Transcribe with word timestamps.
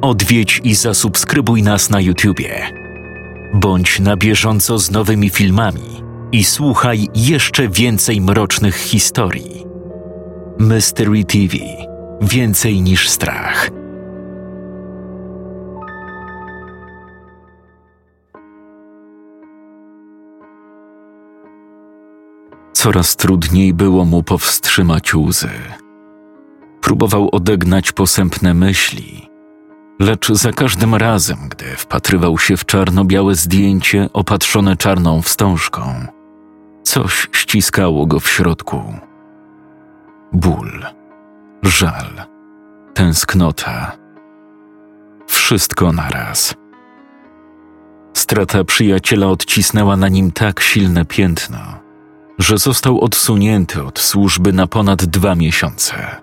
odwiedź 0.00 0.60
i 0.64 0.74
zasubskrybuj 0.74 1.62
nas 1.62 1.90
na 1.90 2.00
YouTubie. 2.00 2.66
Bądź 3.54 4.00
na 4.00 4.16
bieżąco 4.16 4.78
z 4.78 4.90
nowymi 4.90 5.30
filmami 5.30 6.02
i 6.32 6.44
słuchaj 6.44 7.08
jeszcze 7.14 7.68
więcej 7.68 8.20
mrocznych 8.20 8.76
historii. 8.76 9.64
Mystery 10.58 11.24
TV 11.24 11.56
Więcej 12.22 12.82
niż 12.82 13.08
strach. 13.08 13.70
Coraz 22.72 23.16
trudniej 23.16 23.74
było 23.74 24.04
mu 24.04 24.22
powstrzymać 24.22 25.14
łzy. 25.14 25.50
Próbował 26.80 27.28
odegnać 27.32 27.92
posępne 27.92 28.54
myśli, 28.54 29.29
lecz 30.00 30.32
za 30.32 30.52
każdym 30.52 30.94
razem, 30.94 31.38
gdy 31.48 31.64
wpatrywał 31.76 32.38
się 32.38 32.56
w 32.56 32.66
czarno-białe 32.66 33.34
zdjęcie 33.34 34.08
opatrzone 34.12 34.76
czarną 34.76 35.22
wstążką, 35.22 36.06
coś 36.82 37.28
ściskało 37.32 38.06
go 38.06 38.20
w 38.20 38.28
środku. 38.28 38.94
Ból, 40.32 40.86
żal, 41.62 42.10
tęsknota. 42.94 43.92
Wszystko 45.26 45.92
naraz. 45.92 46.54
Strata 48.14 48.64
przyjaciela 48.64 49.26
odcisnęła 49.26 49.96
na 49.96 50.08
nim 50.08 50.32
tak 50.32 50.60
silne 50.60 51.04
piętno, 51.04 51.58
że 52.38 52.58
został 52.58 53.00
odsunięty 53.00 53.84
od 53.84 53.98
służby 53.98 54.52
na 54.52 54.66
ponad 54.66 55.04
dwa 55.04 55.34
miesiące. 55.34 56.20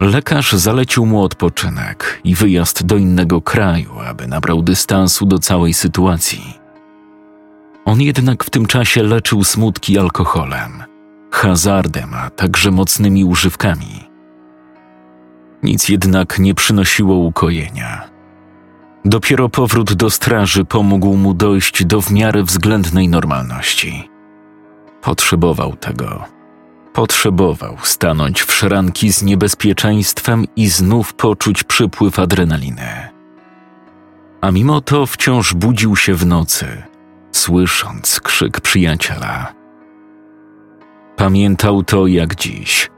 Lekarz 0.00 0.52
zalecił 0.52 1.06
mu 1.06 1.22
odpoczynek 1.22 2.20
i 2.24 2.34
wyjazd 2.34 2.86
do 2.86 2.96
innego 2.96 3.40
kraju, 3.40 4.00
aby 4.00 4.26
nabrał 4.26 4.62
dystansu 4.62 5.26
do 5.26 5.38
całej 5.38 5.74
sytuacji. 5.74 6.58
On 7.84 8.00
jednak 8.00 8.44
w 8.44 8.50
tym 8.50 8.66
czasie 8.66 9.02
leczył 9.02 9.44
smutki 9.44 9.98
alkoholem, 9.98 10.84
hazardem, 11.30 12.14
a 12.14 12.30
także 12.30 12.70
mocnymi 12.70 13.24
używkami. 13.24 14.10
Nic 15.62 15.88
jednak 15.88 16.38
nie 16.38 16.54
przynosiło 16.54 17.16
ukojenia. 17.16 18.08
Dopiero 19.04 19.48
powrót 19.48 19.92
do 19.92 20.10
straży 20.10 20.64
pomógł 20.64 21.16
mu 21.16 21.34
dojść 21.34 21.84
do 21.84 22.00
w 22.00 22.10
miarę 22.10 22.42
względnej 22.42 23.08
normalności. 23.08 24.10
Potrzebował 25.02 25.76
tego. 25.76 26.35
Potrzebował 26.96 27.76
stanąć 27.82 28.42
w 28.42 28.52
szranki 28.52 29.12
z 29.12 29.22
niebezpieczeństwem 29.22 30.44
i 30.56 30.68
znów 30.68 31.14
poczuć 31.14 31.64
przypływ 31.64 32.18
adrenaliny. 32.18 33.08
A 34.40 34.50
mimo 34.50 34.80
to 34.80 35.06
wciąż 35.06 35.54
budził 35.54 35.96
się 35.96 36.14
w 36.14 36.26
nocy, 36.26 36.82
słysząc 37.32 38.20
krzyk 38.20 38.60
przyjaciela. 38.60 39.52
Pamiętał 41.16 41.82
to 41.82 42.06
jak 42.06 42.34
dziś. 42.34 42.90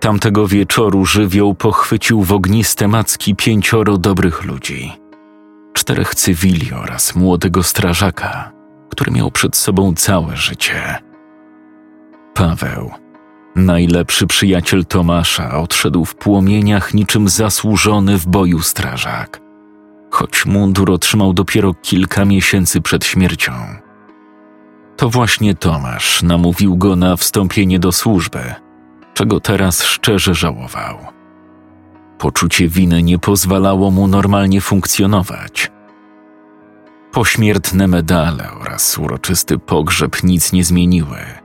Tamtego 0.00 0.48
wieczoru 0.48 1.04
żywioł 1.04 1.54
pochwycił 1.54 2.22
w 2.22 2.32
ogniste 2.32 2.88
macki 2.88 3.36
pięcioro 3.36 3.98
dobrych 3.98 4.44
ludzi. 4.44 4.92
Czterech 5.72 6.14
cywili 6.14 6.72
oraz 6.72 7.16
młodego 7.16 7.62
strażaka, 7.62 8.52
który 8.90 9.12
miał 9.12 9.30
przed 9.30 9.56
sobą 9.56 9.94
całe 9.94 10.36
życie. 10.36 11.07
Paweł, 12.38 12.90
najlepszy 13.56 14.26
przyjaciel 14.26 14.86
Tomasza, 14.86 15.58
odszedł 15.58 16.04
w 16.04 16.14
płomieniach 16.14 16.94
niczym 16.94 17.28
zasłużony 17.28 18.18
w 18.18 18.26
boju 18.26 18.62
strażak, 18.62 19.40
choć 20.10 20.46
mundur 20.46 20.90
otrzymał 20.90 21.32
dopiero 21.32 21.74
kilka 21.74 22.24
miesięcy 22.24 22.80
przed 22.80 23.04
śmiercią. 23.04 23.52
To 24.96 25.10
właśnie 25.10 25.54
Tomasz 25.54 26.22
namówił 26.22 26.76
go 26.76 26.96
na 26.96 27.16
wstąpienie 27.16 27.78
do 27.78 27.92
służby, 27.92 28.54
czego 29.14 29.40
teraz 29.40 29.84
szczerze 29.84 30.34
żałował. 30.34 30.98
Poczucie 32.18 32.68
winy 32.68 33.02
nie 33.02 33.18
pozwalało 33.18 33.90
mu 33.90 34.08
normalnie 34.08 34.60
funkcjonować. 34.60 35.70
Pośmiertne 37.12 37.88
medale 37.88 38.50
oraz 38.60 38.98
uroczysty 38.98 39.58
pogrzeb 39.58 40.22
nic 40.22 40.52
nie 40.52 40.64
zmieniły. 40.64 41.37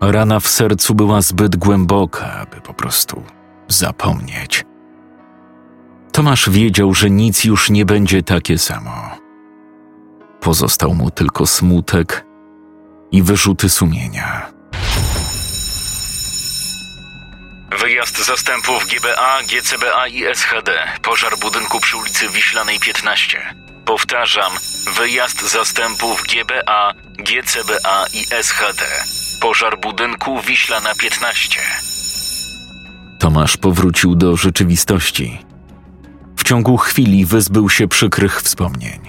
Rana 0.00 0.40
w 0.40 0.48
sercu 0.48 0.94
była 0.94 1.22
zbyt 1.22 1.56
głęboka, 1.56 2.32
aby 2.32 2.60
po 2.60 2.74
prostu 2.74 3.22
zapomnieć. 3.68 4.64
Tomasz 6.12 6.50
wiedział, 6.50 6.94
że 6.94 7.10
nic 7.10 7.44
już 7.44 7.70
nie 7.70 7.84
będzie 7.84 8.22
takie 8.22 8.58
samo. 8.58 9.10
Pozostał 10.40 10.94
mu 10.94 11.10
tylko 11.10 11.46
smutek 11.46 12.26
i 13.12 13.22
wyrzuty 13.22 13.68
sumienia. 13.68 14.52
Wyjazd 17.80 18.26
zastępów 18.26 18.86
GBA, 18.86 19.42
GCBA 19.42 20.08
i 20.08 20.24
SHD. 20.34 20.72
Pożar 21.02 21.38
budynku 21.38 21.80
przy 21.80 21.96
ulicy 21.96 22.28
Wiślanej 22.28 22.78
15. 22.78 23.54
Powtarzam, 23.84 24.52
wyjazd 24.96 25.50
zastępów 25.52 26.22
GBA, 26.22 26.94
GCBA 27.18 28.06
i 28.12 28.42
SHD. 28.42 28.84
Pożar 29.40 29.80
budynku 29.80 30.40
Wiślana 30.40 30.94
15. 30.94 31.60
Tomasz 33.18 33.56
powrócił 33.56 34.14
do 34.14 34.36
rzeczywistości. 34.36 35.38
W 36.36 36.44
ciągu 36.44 36.76
chwili 36.76 37.24
wyzbył 37.24 37.70
się 37.70 37.88
przykrych 37.88 38.42
wspomnień, 38.42 39.00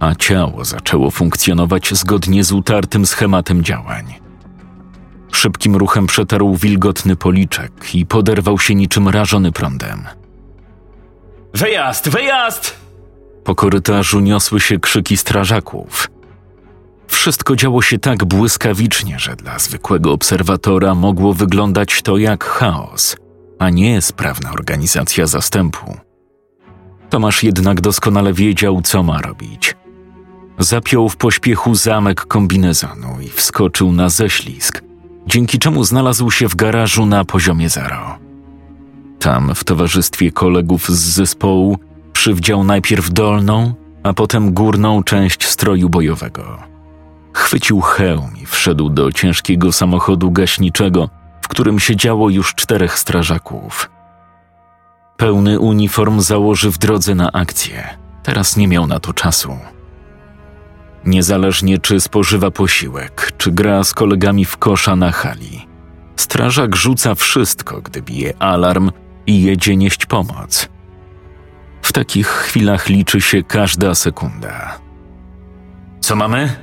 a 0.00 0.14
ciało 0.14 0.64
zaczęło 0.64 1.10
funkcjonować 1.10 1.94
zgodnie 1.94 2.44
z 2.44 2.52
utartym 2.52 3.06
schematem 3.06 3.64
działań. 3.64 4.14
Szybkim 5.32 5.76
ruchem 5.76 6.06
przetarł 6.06 6.56
wilgotny 6.56 7.16
policzek 7.16 7.94
i 7.94 8.06
poderwał 8.06 8.58
się 8.58 8.74
niczym 8.74 9.08
rażony 9.08 9.52
prądem. 9.52 10.04
Wyjazd, 11.54 12.08
wyjazd! 12.08 12.76
Po 13.44 13.54
korytarzu 13.54 14.20
niosły 14.20 14.60
się 14.60 14.78
krzyki 14.78 15.16
strażaków. 15.16 16.11
Wszystko 17.12 17.56
działo 17.56 17.82
się 17.82 17.98
tak 17.98 18.24
błyskawicznie, 18.24 19.18
że 19.18 19.36
dla 19.36 19.58
zwykłego 19.58 20.12
obserwatora 20.12 20.94
mogło 20.94 21.34
wyglądać 21.34 22.02
to 22.02 22.16
jak 22.18 22.44
chaos, 22.44 23.16
a 23.58 23.70
nie 23.70 24.02
sprawna 24.02 24.52
organizacja 24.52 25.26
zastępu. 25.26 25.96
Tomasz 27.10 27.42
jednak 27.42 27.80
doskonale 27.80 28.32
wiedział, 28.32 28.82
co 28.82 29.02
ma 29.02 29.22
robić. 29.22 29.76
Zapiął 30.58 31.08
w 31.08 31.16
pośpiechu 31.16 31.74
zamek 31.74 32.26
kombinezonu 32.26 33.20
i 33.20 33.28
wskoczył 33.28 33.92
na 33.92 34.08
ześlizg, 34.08 34.82
dzięki 35.26 35.58
czemu 35.58 35.84
znalazł 35.84 36.30
się 36.30 36.48
w 36.48 36.56
garażu 36.56 37.06
na 37.06 37.24
poziomie 37.24 37.68
zero. 37.68 38.18
Tam, 39.18 39.54
w 39.54 39.64
towarzystwie 39.64 40.32
kolegów 40.32 40.88
z 40.88 41.14
zespołu, 41.14 41.78
przywdział 42.12 42.64
najpierw 42.64 43.10
dolną, 43.10 43.74
a 44.02 44.12
potem 44.12 44.54
górną 44.54 45.02
część 45.02 45.46
stroju 45.46 45.88
bojowego. 45.88 46.71
Chwycił 47.32 47.80
hełm 47.80 48.30
i 48.42 48.46
wszedł 48.46 48.90
do 48.90 49.12
ciężkiego 49.12 49.72
samochodu 49.72 50.30
gaśniczego, 50.30 51.08
w 51.42 51.48
którym 51.48 51.80
siedziało 51.80 52.30
już 52.30 52.54
czterech 52.54 52.98
strażaków. 52.98 53.90
Pełny 55.16 55.60
uniform 55.60 56.20
założy 56.20 56.70
w 56.70 56.78
drodze 56.78 57.14
na 57.14 57.32
akcję. 57.32 57.98
Teraz 58.22 58.56
nie 58.56 58.68
miał 58.68 58.86
na 58.86 59.00
to 59.00 59.12
czasu. 59.12 59.58
Niezależnie 61.04 61.78
czy 61.78 62.00
spożywa 62.00 62.50
posiłek, 62.50 63.32
czy 63.38 63.52
gra 63.52 63.84
z 63.84 63.94
kolegami 63.94 64.44
w 64.44 64.56
kosza 64.56 64.96
na 64.96 65.12
hali. 65.12 65.66
Strażak 66.16 66.76
rzuca 66.76 67.14
wszystko, 67.14 67.80
gdy 67.80 68.02
bije 68.02 68.34
alarm 68.38 68.90
i 69.26 69.42
jedzie 69.42 69.76
nieść 69.76 70.06
pomoc. 70.06 70.68
W 71.82 71.92
takich 71.92 72.26
chwilach 72.26 72.88
liczy 72.88 73.20
się 73.20 73.42
każda 73.42 73.94
sekunda. 73.94 74.78
Co 76.00 76.16
mamy? 76.16 76.56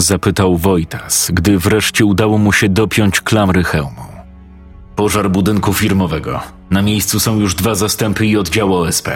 Zapytał 0.00 0.56
Wojtas, 0.56 1.30
gdy 1.32 1.58
wreszcie 1.58 2.04
udało 2.04 2.38
mu 2.38 2.52
się 2.52 2.68
dopiąć 2.68 3.20
klamry 3.20 3.64
hełmu. 3.64 4.02
Pożar 4.96 5.30
budynku 5.30 5.72
firmowego. 5.72 6.40
Na 6.70 6.82
miejscu 6.82 7.20
są 7.20 7.40
już 7.40 7.54
dwa 7.54 7.74
zastępy 7.74 8.26
i 8.26 8.36
oddział 8.36 8.74
OSP. 8.74 9.08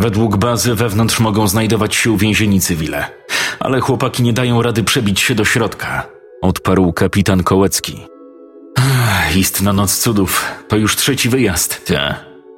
Według 0.00 0.36
bazy 0.36 0.74
wewnątrz 0.74 1.20
mogą 1.20 1.48
znajdować 1.48 1.94
się 1.94 2.10
uwięzieni 2.10 2.60
cywile, 2.60 3.06
ale 3.60 3.80
chłopaki 3.80 4.22
nie 4.22 4.32
dają 4.32 4.62
rady 4.62 4.84
przebić 4.84 5.20
się 5.20 5.34
do 5.34 5.44
środka. 5.44 6.06
Odparł 6.42 6.92
kapitan 6.92 7.42
Kołecki. 7.42 8.06
Ach, 8.78 9.36
istna 9.36 9.72
noc 9.72 9.98
cudów. 9.98 10.44
To 10.68 10.76
już 10.76 10.96
trzeci 10.96 11.28
wyjazd. 11.28 11.84
Te. 11.84 12.14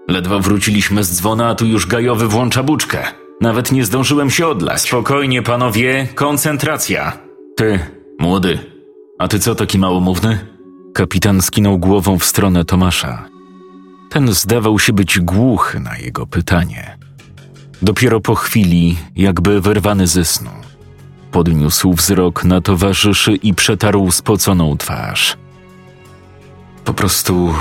Ledwo 0.08 0.40
wróciliśmy 0.40 1.05
z 1.05 1.17
dzwona, 1.17 1.49
a 1.49 1.55
tu 1.55 1.67
już 1.67 1.87
gajowy 1.87 2.28
włącza 2.28 2.62
buczkę. 2.62 3.05
Nawet 3.40 3.72
nie 3.72 3.84
zdążyłem 3.84 4.31
się 4.31 4.46
odlać. 4.46 4.81
Spokojnie, 4.81 5.43
panowie, 5.43 6.08
koncentracja. 6.14 7.23
Ty, 7.56 7.78
młody, 8.18 8.58
a 9.18 9.28
ty 9.28 9.38
co 9.38 9.54
taki 9.54 9.78
małomówny? 9.78 10.46
Kapitan 10.94 11.42
skinął 11.42 11.78
głową 11.78 12.18
w 12.18 12.24
stronę 12.24 12.64
Tomasza. 12.64 13.28
Ten 14.10 14.32
zdawał 14.32 14.78
się 14.78 14.92
być 14.92 15.20
głuchy 15.20 15.80
na 15.80 15.96
jego 15.96 16.26
pytanie. 16.26 16.98
Dopiero 17.82 18.20
po 18.20 18.34
chwili, 18.34 18.96
jakby 19.16 19.60
wyrwany 19.60 20.06
ze 20.06 20.24
snu, 20.24 20.50
podniósł 21.32 21.92
wzrok 21.92 22.44
na 22.44 22.60
towarzyszy 22.60 23.32
i 23.32 23.54
przetarł 23.54 24.10
spoconą 24.10 24.76
twarz. 24.76 25.36
Po 26.84 26.94
prostu 26.94 27.54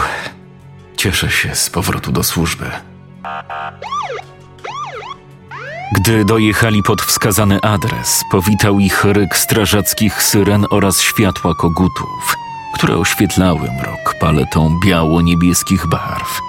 cieszę 0.97 1.29
się 1.29 1.55
z 1.55 1.69
powrotu 1.69 2.11
do 2.11 2.23
służby. 2.23 2.65
Gdy 5.91 6.25
dojechali 6.25 6.83
pod 6.83 7.01
wskazany 7.01 7.61
adres, 7.61 8.23
powitał 8.31 8.79
ich 8.79 9.05
ryk 9.05 9.37
strażackich 9.37 10.23
syren 10.23 10.65
oraz 10.69 11.01
światła 11.01 11.55
kogutów, 11.55 12.35
które 12.75 12.97
oświetlały 12.97 13.71
mrok 13.71 14.15
paletą 14.19 14.79
biało-niebieskich 14.85 15.87
barw. 15.87 16.39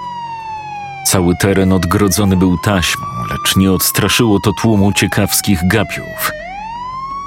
Cały 1.05 1.35
teren 1.35 1.73
odgrodzony 1.73 2.37
był 2.37 2.57
taśmą, 2.57 3.05
lecz 3.29 3.55
nie 3.55 3.71
odstraszyło 3.71 4.39
to 4.39 4.51
tłumu 4.61 4.93
ciekawskich 4.93 5.67
gapiów. 5.67 6.31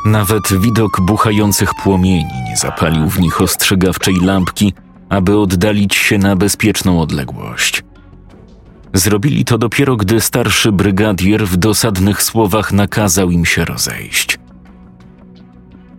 Nawet 0.04 0.60
widok 0.60 1.00
buchających 1.00 1.74
płomieni 1.74 2.42
nie 2.48 2.56
zapalił 2.56 3.08
w 3.08 3.20
nich 3.20 3.40
ostrzegawczej 3.40 4.14
lampki, 4.22 4.72
aby 5.08 5.38
oddalić 5.38 5.94
się 5.94 6.18
na 6.18 6.36
bezpieczną 6.36 7.00
odległość. 7.00 7.82
Zrobili 8.94 9.44
to 9.44 9.58
dopiero, 9.58 9.96
gdy 9.96 10.20
starszy 10.20 10.72
brygadier 10.72 11.46
w 11.46 11.56
dosadnych 11.56 12.22
słowach 12.22 12.72
nakazał 12.72 13.30
im 13.30 13.44
się 13.44 13.64
rozejść. 13.64 14.38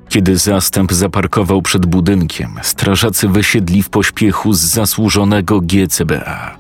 Kiedy 0.10 0.38
zastęp 0.38 0.94
zaparkował 0.94 1.62
przed 1.62 1.86
budynkiem, 1.86 2.50
strażacy 2.62 3.28
wysiedli 3.28 3.84
w 3.84 3.90
pośpiechu 3.90 4.54
z 4.54 4.60
zasłużonego 4.60 5.62
GCBA. 5.62 6.58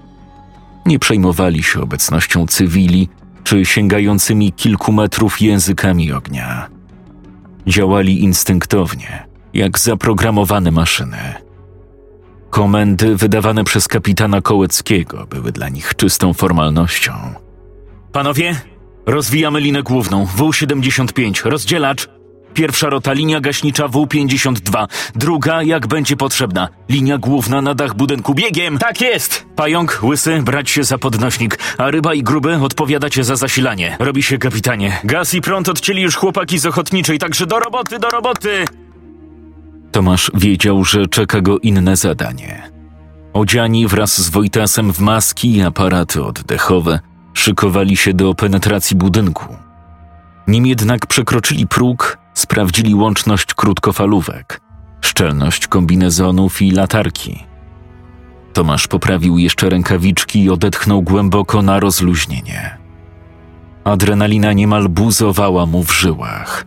Nie 0.85 0.99
przejmowali 0.99 1.63
się 1.63 1.81
obecnością 1.81 2.47
cywili 2.47 3.09
czy 3.43 3.65
sięgającymi 3.65 4.53
kilku 4.53 4.91
metrów 4.91 5.41
językami 5.41 6.11
ognia. 6.11 6.67
Działali 7.67 8.23
instynktownie, 8.23 9.27
jak 9.53 9.79
zaprogramowane 9.79 10.71
maszyny. 10.71 11.48
Komendy 12.49 13.15
wydawane 13.15 13.63
przez 13.63 13.87
kapitana 13.87 14.41
Kołeckiego 14.41 15.27
były 15.29 15.51
dla 15.51 15.69
nich 15.69 15.95
czystą 15.95 16.33
formalnością. 16.33 17.13
Panowie, 18.11 18.61
rozwijamy 19.05 19.59
linę 19.59 19.83
główną 19.83 20.25
W-75, 20.25 21.49
rozdzielacz. 21.49 22.09
Pierwsza 22.53 22.89
rota 22.89 23.13
linia 23.13 23.41
gaśnicza 23.41 23.87
W-52, 23.87 24.87
druga 25.15 25.63
jak 25.63 25.87
będzie 25.87 26.15
potrzebna. 26.15 26.69
Linia 26.89 27.17
główna 27.17 27.61
na 27.61 27.75
dach 27.75 27.95
budynku 27.95 28.33
biegiem. 28.33 28.77
Tak 28.77 29.01
jest! 29.01 29.45
Pająk, 29.55 29.99
łysy, 30.03 30.41
brać 30.41 30.69
się 30.69 30.83
za 30.83 30.97
podnośnik, 30.97 31.59
a 31.77 31.91
ryba 31.91 32.13
i 32.13 32.23
gruby 32.23 32.55
odpowiadacie 32.55 33.23
za 33.23 33.35
zasilanie. 33.35 33.97
Robi 33.99 34.23
się 34.23 34.37
kapitanie. 34.37 34.99
Gaz 35.03 35.33
i 35.33 35.41
prąd 35.41 35.69
odcięli 35.69 36.01
już 36.01 36.15
chłopaki 36.15 36.59
z 36.59 36.65
ochotniczej, 36.65 37.19
także 37.19 37.45
do 37.45 37.59
roboty, 37.59 37.99
do 37.99 38.09
roboty! 38.09 38.65
Tomasz 39.91 40.31
wiedział, 40.33 40.85
że 40.85 41.07
czeka 41.07 41.41
go 41.41 41.59
inne 41.59 41.95
zadanie. 41.95 42.71
Odziani 43.33 43.87
wraz 43.87 44.21
z 44.21 44.29
Wojtasem 44.29 44.93
w 44.93 44.99
maski 44.99 45.55
i 45.55 45.61
aparaty 45.61 46.23
oddechowe 46.23 46.99
szykowali 47.33 47.97
się 47.97 48.13
do 48.13 48.33
penetracji 48.33 48.97
budynku. 48.97 49.55
Nim 50.47 50.65
jednak 50.65 51.05
przekroczyli 51.05 51.67
próg, 51.67 52.17
sprawdzili 52.33 52.95
łączność 52.95 53.53
krótkofalówek, 53.53 54.61
szczelność 55.01 55.67
kombinezonów 55.67 56.61
i 56.61 56.71
latarki. 56.71 57.43
Tomasz 58.53 58.87
poprawił 58.87 59.37
jeszcze 59.37 59.69
rękawiczki 59.69 60.43
i 60.43 60.49
odetchnął 60.49 61.01
głęboko 61.01 61.61
na 61.61 61.79
rozluźnienie. 61.79 62.77
Adrenalina 63.83 64.53
niemal 64.53 64.89
buzowała 64.89 65.65
mu 65.65 65.83
w 65.83 65.93
żyłach. 65.93 66.65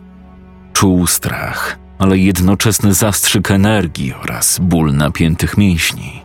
Czuł 0.73 1.07
strach, 1.07 1.79
ale 2.03 2.17
jednoczesny 2.17 2.93
zastrzyk 2.93 3.51
energii 3.51 4.13
oraz 4.23 4.59
ból 4.59 4.93
napiętych 4.93 5.57
mięśni. 5.57 6.21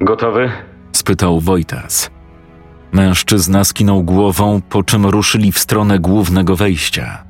Gotowy? 0.00 0.50
spytał 0.92 1.40
Wojtas. 1.40 2.10
Mężczyzna 2.92 3.64
skinął 3.64 4.02
głową, 4.02 4.60
po 4.68 4.82
czym 4.82 5.06
ruszyli 5.06 5.52
w 5.52 5.58
stronę 5.58 5.98
głównego 5.98 6.56
wejścia. 6.56 7.24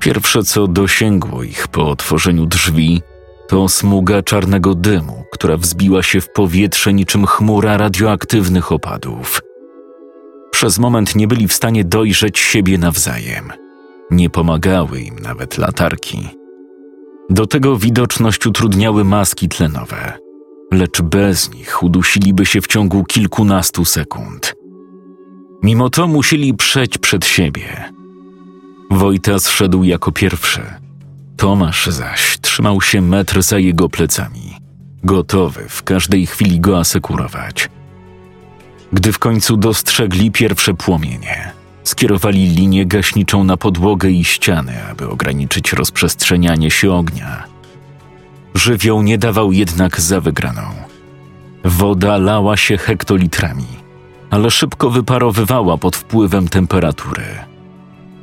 Pierwsze, 0.00 0.42
co 0.42 0.66
dosięgło 0.66 1.42
ich 1.42 1.68
po 1.68 1.90
otworzeniu 1.90 2.46
drzwi, 2.46 3.02
to 3.48 3.68
smuga 3.68 4.22
czarnego 4.22 4.74
dymu, 4.74 5.24
która 5.32 5.56
wzbiła 5.56 6.02
się 6.02 6.20
w 6.20 6.32
powietrze 6.32 6.92
niczym 6.92 7.26
chmura 7.26 7.76
radioaktywnych 7.76 8.72
opadów. 8.72 9.40
Przez 10.50 10.78
moment 10.78 11.16
nie 11.16 11.28
byli 11.28 11.48
w 11.48 11.52
stanie 11.52 11.84
dojrzeć 11.84 12.38
siebie 12.38 12.78
nawzajem. 12.78 13.67
Nie 14.10 14.30
pomagały 14.30 15.00
im 15.00 15.18
nawet 15.18 15.58
latarki. 15.58 16.28
Do 17.30 17.46
tego 17.46 17.76
widoczność 17.76 18.46
utrudniały 18.46 19.04
maski 19.04 19.48
tlenowe, 19.48 20.18
lecz 20.72 21.02
bez 21.02 21.54
nich 21.54 21.82
udusiliby 21.82 22.46
się 22.46 22.60
w 22.60 22.66
ciągu 22.66 23.04
kilkunastu 23.04 23.84
sekund. 23.84 24.54
Mimo 25.62 25.90
to 25.90 26.06
musieli 26.06 26.54
przejść 26.54 26.98
przed 26.98 27.26
siebie. 27.26 27.92
Wojtas 28.90 29.48
szedł 29.48 29.84
jako 29.84 30.12
pierwszy. 30.12 30.60
Tomasz 31.36 31.86
zaś 31.86 32.38
trzymał 32.40 32.80
się 32.80 33.00
metr 33.00 33.42
za 33.42 33.58
jego 33.58 33.88
plecami, 33.88 34.56
gotowy 35.04 35.64
w 35.68 35.82
każdej 35.82 36.26
chwili 36.26 36.60
go 36.60 36.78
asekurować. 36.78 37.70
Gdy 38.92 39.12
w 39.12 39.18
końcu 39.18 39.56
dostrzegli 39.56 40.30
pierwsze 40.30 40.74
płomienie, 40.74 41.52
skierowali 41.88 42.46
linię 42.46 42.86
gaśniczą 42.86 43.44
na 43.44 43.56
podłogę 43.56 44.10
i 44.10 44.24
ściany, 44.24 44.84
aby 44.90 45.08
ograniczyć 45.08 45.72
rozprzestrzenianie 45.72 46.70
się 46.70 46.92
ognia. 46.92 47.44
Żywioł 48.54 49.02
nie 49.02 49.18
dawał 49.18 49.52
jednak 49.52 50.00
za 50.00 50.20
wygraną. 50.20 50.62
Woda 51.64 52.16
lała 52.16 52.56
się 52.56 52.76
hektolitrami, 52.76 53.66
ale 54.30 54.50
szybko 54.50 54.90
wyparowywała 54.90 55.78
pod 55.78 55.96
wpływem 55.96 56.48
temperatury. 56.48 57.24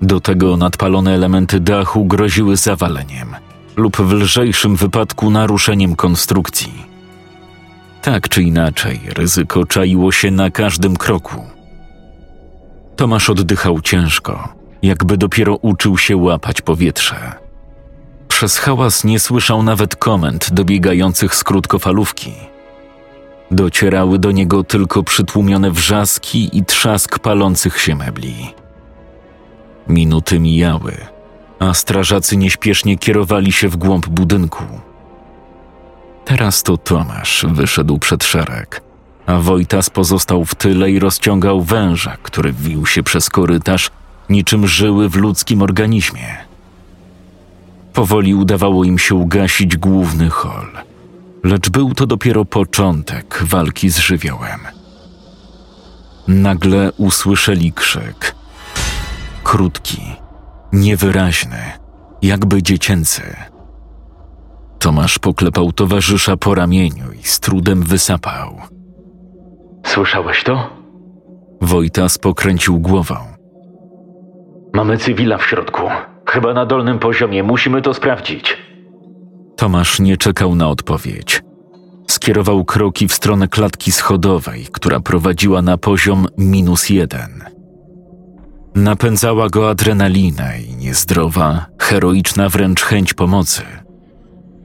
Do 0.01 0.19
tego 0.19 0.57
nadpalone 0.57 1.13
elementy 1.13 1.59
dachu 1.59 2.05
groziły 2.05 2.57
zawaleniem 2.57 3.35
lub 3.75 3.97
w 3.97 4.11
lżejszym 4.11 4.75
wypadku 4.75 5.29
naruszeniem 5.29 5.95
konstrukcji. 5.95 6.73
Tak 8.01 8.29
czy 8.29 8.43
inaczej, 8.43 8.99
ryzyko 9.05 9.65
czaiło 9.65 10.11
się 10.11 10.31
na 10.31 10.51
każdym 10.51 10.95
kroku. 10.95 11.54
Tomasz 12.95 13.29
oddychał 13.29 13.81
ciężko, 13.81 14.53
jakby 14.81 15.17
dopiero 15.17 15.55
uczył 15.55 15.97
się 15.97 16.17
łapać 16.17 16.61
powietrze. 16.61 17.33
Przez 18.27 18.57
hałas 18.57 19.03
nie 19.03 19.19
słyszał 19.19 19.63
nawet 19.63 19.95
komend 19.95 20.53
dobiegających 20.53 21.35
z 21.35 21.43
krótkofalówki. 21.43 22.33
Docierały 23.51 24.19
do 24.19 24.31
niego 24.31 24.63
tylko 24.63 25.03
przytłumione 25.03 25.71
wrzaski 25.71 26.57
i 26.57 26.65
trzask 26.65 27.19
palących 27.19 27.79
się 27.79 27.95
mebli. 27.95 28.53
Minuty 29.87 30.39
mijały, 30.39 30.97
a 31.59 31.73
strażacy 31.73 32.37
nieśpiesznie 32.37 32.97
kierowali 32.97 33.51
się 33.51 33.69
w 33.69 33.77
głąb 33.77 34.07
budynku. 34.07 34.63
Teraz 36.25 36.63
to 36.63 36.77
Tomasz 36.77 37.45
wyszedł 37.49 37.99
przed 37.99 38.23
szereg, 38.23 38.81
a 39.25 39.39
Wojtas 39.39 39.89
pozostał 39.89 40.45
w 40.45 40.55
tyle 40.55 40.91
i 40.91 40.99
rozciągał 40.99 41.61
węża, 41.61 42.17
który 42.23 42.53
wił 42.53 42.85
się 42.85 43.03
przez 43.03 43.29
korytarz, 43.29 43.91
niczym 44.29 44.67
żyły 44.67 45.09
w 45.09 45.15
ludzkim 45.15 45.61
organizmie. 45.61 46.37
Powoli 47.93 48.35
udawało 48.35 48.83
im 48.83 48.99
się 48.99 49.15
ugasić 49.15 49.77
główny 49.77 50.29
hol, 50.29 50.67
lecz 51.43 51.69
był 51.69 51.93
to 51.93 52.07
dopiero 52.07 52.45
początek 52.45 53.39
walki 53.43 53.89
z 53.89 53.97
żywiołem. 53.97 54.59
Nagle 56.27 56.91
usłyszeli 56.97 57.73
krzyk. 57.73 58.35
Krótki, 59.43 60.01
niewyraźny, 60.73 61.71
jakby 62.21 62.63
dziecięcy. 62.63 63.35
Tomasz 64.79 65.19
poklepał 65.19 65.71
towarzysza 65.71 66.37
po 66.37 66.55
ramieniu 66.55 67.11
i 67.11 67.23
z 67.23 67.39
trudem 67.39 67.83
wysapał. 67.83 68.74
Słyszałeś 69.85 70.43
to? 70.43 70.69
Wojtas 71.61 72.17
pokręcił 72.17 72.79
głową. 72.79 73.15
Mamy 74.73 74.97
cywila 74.97 75.37
w 75.37 75.45
środku. 75.45 75.81
Chyba 76.29 76.53
na 76.53 76.65
dolnym 76.65 76.99
poziomie. 76.99 77.43
Musimy 77.43 77.81
to 77.81 77.93
sprawdzić. 77.93 78.57
Tomasz 79.57 79.99
nie 79.99 80.17
czekał 80.17 80.55
na 80.55 80.69
odpowiedź. 80.69 81.41
Skierował 82.07 82.65
kroki 82.65 83.07
w 83.07 83.13
stronę 83.13 83.47
klatki 83.47 83.91
schodowej, 83.91 84.67
która 84.71 84.99
prowadziła 84.99 85.61
na 85.61 85.77
poziom 85.77 86.27
minus 86.37 86.89
jeden. 86.89 87.43
Napędzała 88.75 89.49
go 89.49 89.69
adrenalina 89.69 90.55
i 90.57 90.75
niezdrowa, 90.75 91.65
heroiczna 91.79 92.49
wręcz 92.49 92.81
chęć 92.81 93.13
pomocy. 93.13 93.61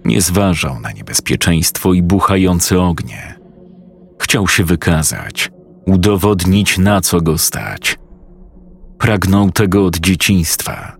Nie 0.05 0.21
zważał 0.21 0.81
na 0.81 0.93
niebezpieczeństwo 0.93 1.93
i 1.93 2.03
buchające 2.03 2.81
ognie. 2.81 3.40
Chciał 4.21 4.49
się 4.49 4.65
wykazać, 4.65 5.51
udowodnić 5.87 6.79
na 6.79 7.01
co 7.01 7.21
go 7.21 7.39
stać, 7.39 7.99
Pragnął 9.01 9.51
tego 9.51 9.87
od 9.87 9.97
dzieciństwa, 9.97 10.97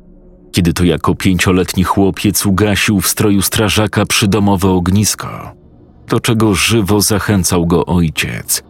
kiedy 0.53 0.73
to 0.73 0.85
jako 0.85 1.15
pięcioletni 1.15 1.85
chłopiec 1.85 2.47
ugasił 2.47 3.01
w 3.01 3.09
stroju 3.09 3.43
strażaka 3.43 4.07
przydomowe 4.07 4.69
ognisko, 4.69 5.53
do 6.09 6.21
czego 6.21 6.55
żywo 6.55 7.01
zachęcał 7.01 7.67
go 7.67 7.87
ojciec, 7.87 8.63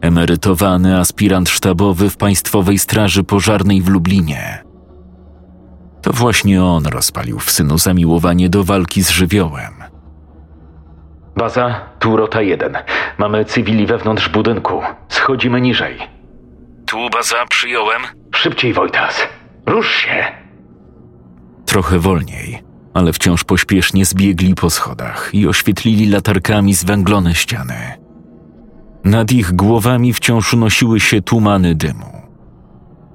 emerytowany 0.00 0.98
aspirant 0.98 1.48
sztabowy 1.48 2.10
w 2.10 2.16
Państwowej 2.16 2.78
Straży 2.78 3.24
Pożarnej 3.24 3.82
w 3.82 3.88
Lublinie. 3.88 4.64
To 6.02 6.12
właśnie 6.12 6.64
on 6.64 6.86
rozpalił 6.86 7.38
w 7.38 7.50
synu 7.50 7.78
zamiłowanie 7.78 8.48
do 8.48 8.64
walki 8.64 9.02
z 9.02 9.10
żywiołem. 9.10 9.77
Baza, 11.38 11.80
tu 11.98 12.16
rota 12.16 12.42
jeden. 12.42 12.78
Mamy 13.18 13.44
cywili 13.44 13.86
wewnątrz 13.86 14.28
budynku. 14.28 14.82
Schodzimy 15.08 15.60
niżej. 15.60 15.98
Tu 16.86 16.96
baza 17.12 17.36
przyjąłem. 17.48 18.02
Szybciej, 18.34 18.72
Wojtas. 18.72 19.28
Rusz 19.66 19.90
się! 19.90 20.24
Trochę 21.66 21.98
wolniej, 21.98 22.62
ale 22.94 23.12
wciąż 23.12 23.44
pośpiesznie 23.44 24.04
zbiegli 24.04 24.54
po 24.54 24.70
schodach 24.70 25.30
i 25.32 25.48
oświetlili 25.48 26.08
latarkami 26.08 26.74
zwęglone 26.74 27.34
ściany. 27.34 27.98
Nad 29.04 29.32
ich 29.32 29.52
głowami 29.52 30.12
wciąż 30.12 30.54
unosiły 30.54 31.00
się 31.00 31.22
tumany 31.22 31.74
dymu. 31.74 32.22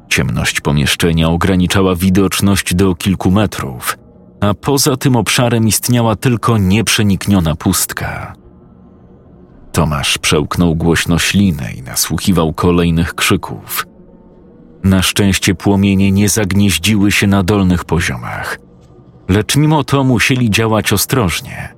Ciemność 0.09 0.61
pomieszczenia 0.61 1.29
ograniczała 1.29 1.95
widoczność 1.95 2.75
do 2.75 2.95
kilku 2.95 3.31
metrów, 3.31 3.97
a 4.43 4.53
poza 4.53 4.97
tym 4.97 5.15
obszarem 5.15 5.67
istniała 5.67 6.15
tylko 6.15 6.57
nieprzenikniona 6.57 7.55
pustka. 7.55 8.33
Tomasz 9.71 10.17
przełknął 10.17 10.75
głośno 10.75 11.19
ślinę 11.19 11.73
i 11.73 11.81
nasłuchiwał 11.81 12.53
kolejnych 12.53 13.15
krzyków. 13.15 13.85
Na 14.83 15.01
szczęście 15.01 15.55
płomienie 15.55 16.12
nie 16.12 16.29
zagnieździły 16.29 17.12
się 17.12 17.27
na 17.27 17.43
dolnych 17.43 17.85
poziomach, 17.85 18.59
lecz 19.29 19.55
mimo 19.55 19.83
to 19.83 20.03
musieli 20.03 20.50
działać 20.50 20.93
ostrożnie. 20.93 21.73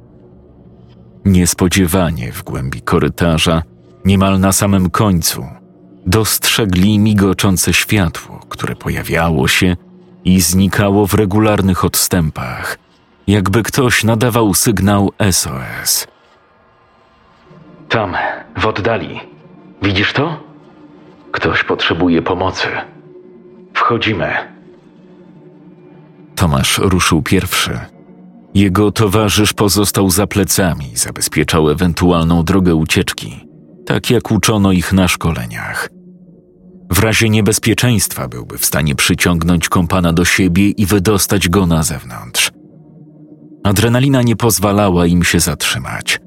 Niespodziewanie 1.25 2.31
w 2.31 2.43
głębi 2.43 2.81
korytarza, 2.81 3.63
niemal 4.05 4.39
na 4.39 4.51
samym 4.51 4.89
końcu, 4.89 5.45
dostrzegli 6.05 7.00
migoczące 7.00 7.74
światło, 7.74 8.39
które 8.50 8.75
pojawiało 8.75 9.48
się 9.48 9.75
i 10.25 10.41
znikało 10.41 11.08
w 11.08 11.13
regularnych 11.13 11.86
odstępach, 11.86 12.77
jakby 13.27 13.63
ktoś 13.63 14.03
nadawał 14.03 14.53
sygnał 14.53 15.12
SOS. 15.32 16.08
Tam, 17.89 18.13
w 18.58 18.65
oddali. 18.65 19.20
Widzisz 19.82 20.13
to? 20.13 20.39
Ktoś 21.32 21.63
potrzebuje 21.63 22.22
pomocy. 22.22 22.67
Wchodzimy. 23.74 24.34
Tomasz 26.36 26.77
ruszył 26.77 27.22
pierwszy. 27.22 27.79
Jego 28.53 28.91
towarzysz 28.91 29.53
pozostał 29.53 30.10
za 30.10 30.27
plecami 30.27 30.91
zabezpieczał 30.96 31.70
ewentualną 31.70 32.44
drogę 32.44 32.75
ucieczki, 32.75 33.48
tak 33.86 34.10
jak 34.10 34.32
uczono 34.32 34.72
ich 34.72 34.94
na 34.94 35.08
szkoleniach. 35.08 35.94
W 36.89 37.00
razie 37.00 37.30
niebezpieczeństwa 37.30 38.27
byłby 38.27 38.58
w 38.58 38.65
stanie 38.65 38.96
przyciągnąć 38.96 39.70
kompana 39.70 40.13
do 40.13 40.25
siebie 40.25 40.70
i 40.70 40.86
wydostać 40.86 41.50
go 41.50 41.68
na 41.68 41.84
zewnątrz. 41.84 42.51
Adrenalina 43.63 44.22
nie 44.22 44.36
pozwalała 44.36 45.06
im 45.06 45.24
się 45.24 45.39
zatrzymać. 45.39 46.20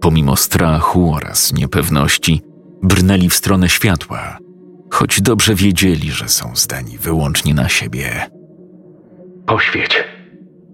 Pomimo 0.00 0.36
strachu 0.36 1.14
oraz 1.14 1.52
niepewności, 1.52 2.42
brnęli 2.82 3.28
w 3.28 3.34
stronę 3.34 3.68
światła, 3.68 4.38
choć 4.90 5.20
dobrze 5.20 5.54
wiedzieli, 5.54 6.10
że 6.10 6.28
są 6.28 6.50
zdani 6.54 6.98
wyłącznie 6.98 7.54
na 7.54 7.68
siebie. 7.68 8.30
Poświeć. 9.46 10.04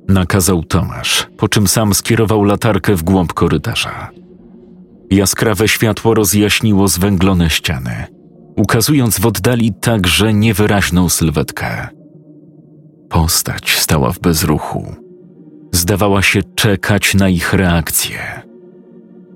Nakazał 0.09 0.63
Tomasz, 0.63 1.27
po 1.37 1.49
czym 1.49 1.67
sam 1.67 1.95
skierował 1.95 2.45
latarkę 2.45 2.95
w 2.95 3.03
głąb 3.03 3.33
korytarza. 3.33 4.11
Jaskrawe 5.11 5.69
światło 5.69 6.15
rozjaśniło 6.15 6.89
zwęglone 6.89 7.51
ściany, 7.51 8.07
ukazując 8.59 9.21
w 9.21 9.27
oddali 9.27 9.73
także 9.81 10.35
niewyraźną 10.35 11.09
sylwetkę. 11.09 11.89
Postać 13.09 13.79
stała 13.79 14.13
w 14.13 14.21
bezruchu. 14.21 14.95
Zdawała 15.73 16.23
się 16.23 16.41
czekać 16.55 17.15
na 17.15 17.29
ich 17.29 17.53
reakcję. 17.53 18.43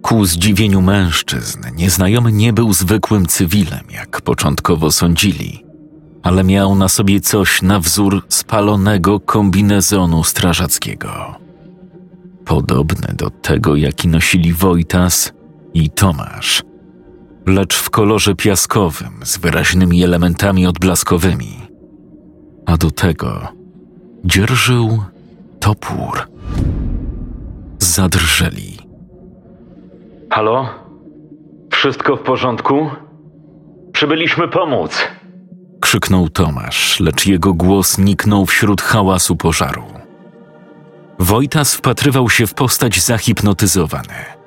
Ku 0.02 0.25
zdziwieniu 0.25 0.83
mężczyzn, 0.83 1.61
nieznajomy 1.76 2.33
nie 2.33 2.52
był 2.52 2.73
zwykłym 2.73 3.26
cywilem, 3.26 3.85
jak 3.91 4.21
początkowo 4.21 4.93
sądzili, 4.93 5.64
ale 6.23 6.45
miał 6.45 6.75
na 6.75 6.88
sobie 6.88 7.21
coś 7.21 7.62
na 7.62 7.81
wzór 7.81 8.23
spalonego 8.29 9.21
kombinezonu 9.21 10.25
strażackiego. 10.25 11.35
Podobny 12.45 13.14
do 13.17 13.31
tego, 13.31 13.76
jaki 13.76 14.09
nosili 14.09 14.52
Wojtas 14.52 15.33
i 15.75 15.91
Tomasz, 15.91 16.62
lecz 17.46 17.76
w 17.76 17.90
kolorze 17.90 18.34
piaskowym 18.34 19.20
z 19.25 19.38
wyraźnymi 19.38 20.04
elementami 20.04 20.66
odblaskowymi. 20.66 21.52
A 22.66 22.76
do 22.76 22.90
tego 22.90 23.49
dzierżył 24.25 25.02
topór. 25.61 26.28
Zadrżeli. 27.78 28.78
Halo? 30.30 30.68
Wszystko 31.70 32.16
w 32.16 32.20
porządku? 32.20 32.90
Przybyliśmy 33.92 34.49
pomóc. 34.49 35.08
krzyknął 35.80 36.28
Tomasz, 36.28 37.00
lecz 37.00 37.26
jego 37.26 37.54
głos 37.54 37.99
niknął 37.99 38.46
wśród 38.46 38.82
hałasu 38.82 39.37
pożaru. 39.37 39.84
Wojtas 41.18 41.75
wpatrywał 41.75 42.30
się 42.30 42.46
w 42.46 42.54
postać 42.54 43.00
zahipnotyzowany. 43.00 44.41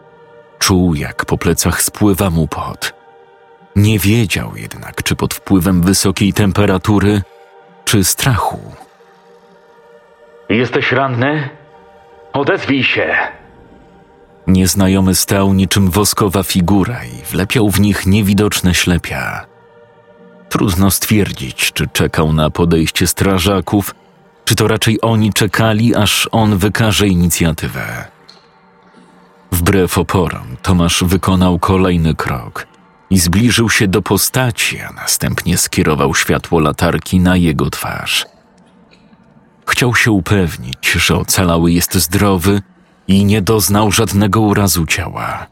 Czuł, 0.65 0.95
jak 0.95 1.25
po 1.25 1.37
plecach 1.37 1.81
spływa 1.81 2.29
mu 2.29 2.47
pot. 2.47 2.93
Nie 3.75 3.99
wiedział 3.99 4.55
jednak, 4.55 5.03
czy 5.03 5.15
pod 5.15 5.33
wpływem 5.33 5.81
wysokiej 5.81 6.33
temperatury, 6.33 7.21
czy 7.83 8.03
strachu. 8.03 8.59
Jesteś 10.49 10.91
ranny? 10.91 11.49
Odezwij 12.33 12.83
się. 12.83 13.15
Nieznajomy 14.47 15.15
stał 15.15 15.53
niczym 15.53 15.89
woskowa 15.89 16.43
figura 16.43 17.03
i 17.03 17.25
wlepiał 17.31 17.69
w 17.69 17.79
nich 17.79 18.05
niewidoczne 18.05 18.73
ślepia. 18.73 19.45
Trudno 20.49 20.91
stwierdzić, 20.91 21.73
czy 21.73 21.87
czekał 21.87 22.33
na 22.33 22.49
podejście 22.49 23.07
strażaków, 23.07 23.95
czy 24.45 24.55
to 24.55 24.67
raczej 24.67 25.01
oni 25.01 25.33
czekali, 25.33 25.95
aż 25.95 26.29
on 26.31 26.57
wykaże 26.57 27.07
inicjatywę. 27.07 28.14
Wbrew 29.55 29.97
oporom, 29.97 30.57
Tomasz 30.61 31.03
wykonał 31.03 31.59
kolejny 31.59 32.15
krok 32.15 32.67
i 33.09 33.19
zbliżył 33.19 33.69
się 33.69 33.87
do 33.87 34.01
postaci, 34.01 34.79
a 34.79 34.91
następnie 34.91 35.57
skierował 35.57 36.15
światło 36.15 36.59
latarki 36.59 37.19
na 37.19 37.37
jego 37.37 37.69
twarz. 37.69 38.25
Chciał 39.67 39.95
się 39.95 40.11
upewnić, 40.11 40.91
że 40.91 41.15
ocalały 41.15 41.71
jest 41.71 41.93
zdrowy 41.93 42.61
i 43.07 43.25
nie 43.25 43.41
doznał 43.41 43.91
żadnego 43.91 44.41
urazu 44.41 44.85
ciała. 44.85 45.47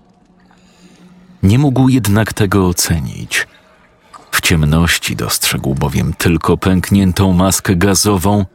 Nie 1.44 1.60
mógł 1.60 1.90
jednak 1.90 2.34
tego 2.34 2.68
ocenić. 2.68 3.48
W 4.32 4.42
ciemności 4.42 5.16
dostrzegł 5.16 5.76
bowiem 5.76 6.14
tylko 6.14 6.58
pękniętą 6.58 7.34
maskę 7.34 7.76
gazową 7.76 8.46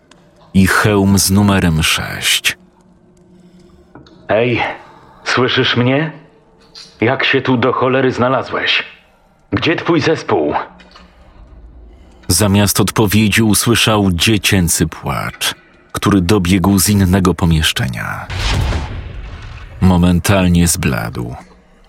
i 0.54 0.66
hełm 0.66 1.18
z 1.18 1.30
numerem 1.30 1.82
6. 1.82 2.58
Ej, 4.28 4.60
słyszysz 5.38 5.76
mnie? 5.76 6.12
Jak 7.00 7.24
się 7.24 7.42
tu 7.42 7.56
do 7.56 7.72
cholery 7.72 8.12
znalazłeś? 8.12 8.84
Gdzie 9.52 9.76
twój 9.76 10.00
zespół? 10.00 10.54
Zamiast 12.28 12.80
odpowiedzi 12.80 13.42
usłyszał 13.42 14.12
dziecięcy 14.12 14.86
płacz, 14.86 15.54
który 15.92 16.20
dobiegł 16.20 16.78
z 16.78 16.88
innego 16.88 17.34
pomieszczenia. 17.34 18.26
Momentalnie 19.80 20.68
zbladł, 20.68 21.34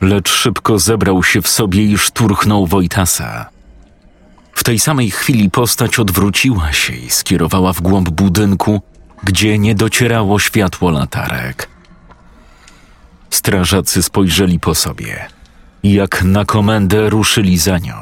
lecz 0.01 0.29
szybko 0.29 0.79
zebrał 0.79 1.23
się 1.23 1.41
w 1.41 1.47
sobie 1.47 1.83
i 1.83 1.97
szturchnął 1.97 2.65
Wojtasa. 2.65 3.49
W 4.53 4.63
tej 4.63 4.79
samej 4.79 5.11
chwili 5.11 5.49
postać 5.49 5.99
odwróciła 5.99 6.73
się 6.73 6.93
i 6.93 7.09
skierowała 7.09 7.73
w 7.73 7.81
głąb 7.81 8.09
budynku, 8.09 8.81
gdzie 9.23 9.59
nie 9.59 9.75
docierało 9.75 10.39
światło 10.39 10.91
latarek. 10.91 11.78
Strażacy 13.29 14.03
spojrzeli 14.03 14.59
po 14.59 14.75
sobie 14.75 15.29
jak 15.83 16.24
na 16.24 16.45
komendę 16.45 17.09
ruszyli 17.09 17.57
za 17.57 17.77
nią. 17.77 17.95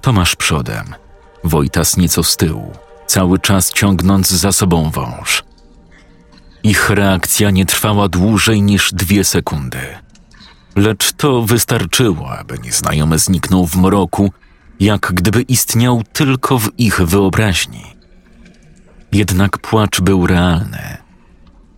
Tomasz 0.00 0.36
przodem, 0.36 0.94
Wojtas 1.44 1.96
nieco 1.96 2.22
z 2.22 2.36
tyłu, 2.36 2.72
cały 3.06 3.38
czas 3.38 3.72
ciągnąc 3.72 4.30
za 4.30 4.52
sobą 4.52 4.90
wąż. 4.90 5.44
Ich 6.62 6.90
reakcja 6.90 7.50
nie 7.50 7.66
trwała 7.66 8.08
dłużej 8.08 8.62
niż 8.62 8.92
dwie 8.92 9.24
sekundy. 9.24 9.78
Lecz 10.76 11.12
to 11.12 11.42
wystarczyło, 11.42 12.38
aby 12.38 12.58
nieznajomy 12.58 13.18
zniknął 13.18 13.66
w 13.66 13.76
mroku 13.76 14.32
jak 14.80 15.12
gdyby 15.14 15.42
istniał 15.42 16.02
tylko 16.12 16.58
w 16.58 16.70
ich 16.78 17.00
wyobraźni. 17.00 17.84
Jednak 19.12 19.58
płacz 19.58 20.00
był 20.00 20.26
realny. 20.26 21.01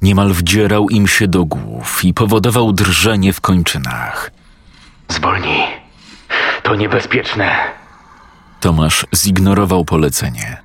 Niemal 0.04 0.32
wdzierał 0.32 0.88
im 0.88 1.08
się 1.08 1.28
do 1.28 1.44
głów 1.44 2.04
i 2.04 2.14
powodował 2.14 2.72
drżenie 2.72 3.32
w 3.32 3.40
kończynach. 3.40 4.30
Zwolnij. 5.08 5.62
To 6.62 6.74
niebezpieczne. 6.74 7.50
Tomasz 8.60 9.06
zignorował 9.14 9.84
polecenie. 9.84 10.56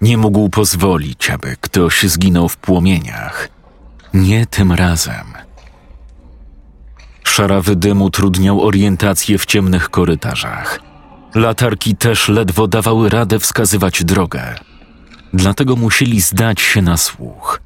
Nie 0.00 0.18
mógł 0.18 0.48
pozwolić, 0.48 1.30
aby 1.30 1.56
ktoś 1.60 2.02
zginął 2.02 2.48
w 2.48 2.56
płomieniach. 2.56 3.48
Nie 4.14 4.46
tym 4.46 4.72
razem. 4.72 5.26
Szarawy 7.24 7.76
dym 7.76 8.02
utrudniał 8.02 8.62
orientację 8.62 9.38
w 9.38 9.46
ciemnych 9.46 9.90
korytarzach. 9.90 10.80
Latarki 11.34 11.96
też 11.96 12.28
ledwo 12.28 12.66
dawały 12.66 13.08
radę 13.10 13.38
wskazywać 13.38 14.04
drogę. 14.04 14.54
Dlatego 15.32 15.76
musieli 15.76 16.20
zdać 16.20 16.60
się 16.60 16.82
na 16.82 16.96
słuch. 16.96 17.60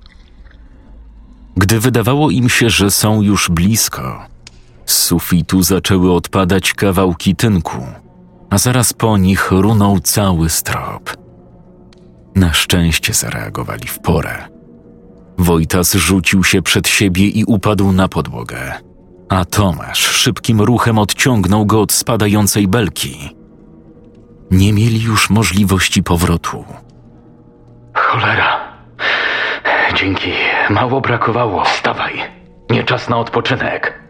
Gdy 1.56 1.80
wydawało 1.80 2.30
im 2.30 2.49
się, 2.49 2.71
że 2.71 2.90
są 2.90 3.23
już 3.23 3.50
blisko, 3.50 4.26
z 4.87 4.99
sufitu 4.99 5.62
zaczęły 5.62 6.12
odpadać 6.12 6.73
kawałki 6.73 7.37
tynku, 7.37 7.87
a 8.50 8.59
zaraz 8.59 8.92
po 8.92 9.18
nich 9.18 9.50
runął 9.50 10.00
cały 10.00 10.49
strop. 10.49 11.11
Na 12.35 12.52
szczęście 12.52 13.12
zareagowali 13.12 13.88
w 13.88 13.99
porę. 13.99 14.49
Wojtas 15.38 15.94
rzucił 15.94 16.44
się 16.44 16.62
przed 16.62 16.88
siebie 16.88 17.28
i 17.28 17.44
upadł 17.44 17.92
na 17.92 18.09
podłogę, 18.09 18.73
a 19.28 19.44
Tomasz 19.44 19.99
szybkim 19.99 20.61
ruchem 20.61 20.99
odciągnął 20.99 21.66
go 21.66 21.80
od 21.80 21.92
spadającej 21.92 22.68
belki. 22.68 23.37
Nie 24.50 24.73
mieli 24.73 25.02
już 25.02 25.30
możliwości 25.30 26.02
powrotu. 26.02 26.64
Cholera. 27.94 28.73
Dzięki. 29.94 30.30
Mało 30.70 31.00
brakowało. 31.00 31.64
Wstawaj. 31.64 32.12
Nie 32.70 32.84
czas 32.84 33.08
na 33.08 33.16
odpoczynek. 33.16 34.02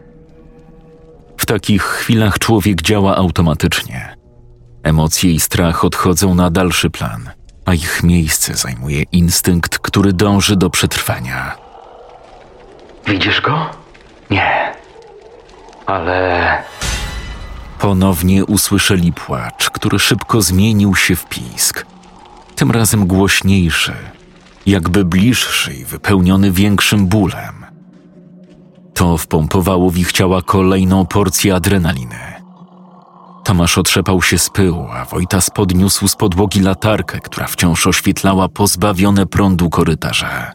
W 1.37 1.47
takich 1.47 1.83
chwilach 1.83 2.39
człowiek 2.39 2.83
działa 2.83 3.17
automatycznie. 3.17 4.17
Emocje 4.83 5.33
i 5.33 5.41
strach 5.41 5.85
odchodzą 5.85 6.35
na 6.35 6.51
dalszy 6.51 6.91
plan, 6.91 7.31
a 7.65 7.75
ich 7.75 8.03
miejsce 8.03 8.55
zajmuje 8.55 9.03
instynkt, 9.03 9.79
który 9.79 10.13
dąży 10.13 10.57
do 10.57 10.71
przetrwania. 10.71 11.57
Widzisz 13.07 13.41
go? 13.41 13.71
Nie. 14.31 14.73
Ale 15.87 16.63
Ponownie 17.79 18.45
usłyszeli 18.45 19.13
płacz, 19.13 19.71
który 19.71 19.99
szybko 19.99 20.43
zmienił 20.43 20.95
się 20.97 21.17
w 21.17 21.27
pisk. 21.27 21.87
Tym 22.57 22.71
razem 22.71 23.07
głośniejszy, 23.07 23.95
jakby 24.67 25.05
bliższy 25.05 25.75
i 25.75 25.85
wypełniony 25.85 26.51
większym 26.51 27.07
bólem. 27.07 27.67
To 28.95 29.17
wpompowało 29.17 29.91
w 29.91 29.99
ich 29.99 30.13
ciała 30.13 30.43
kolejną 30.43 31.07
porcję 31.07 31.55
adrenaliny. 31.55 32.19
Tomasz 33.45 33.79
otrzepał 33.79 34.23
się 34.23 34.39
z 34.39 34.51
pyłu, 34.51 34.87
a 34.93 35.05
Wojtas 35.05 35.51
podniósł 35.51 36.09
z 36.09 36.17
podłogi 36.17 36.61
latarkę, 36.61 37.21
która 37.21 37.47
wciąż 37.47 37.87
oświetlała 37.87 38.49
pozbawione 38.49 39.27
prądu 39.27 39.71
korytarze. 39.71 40.53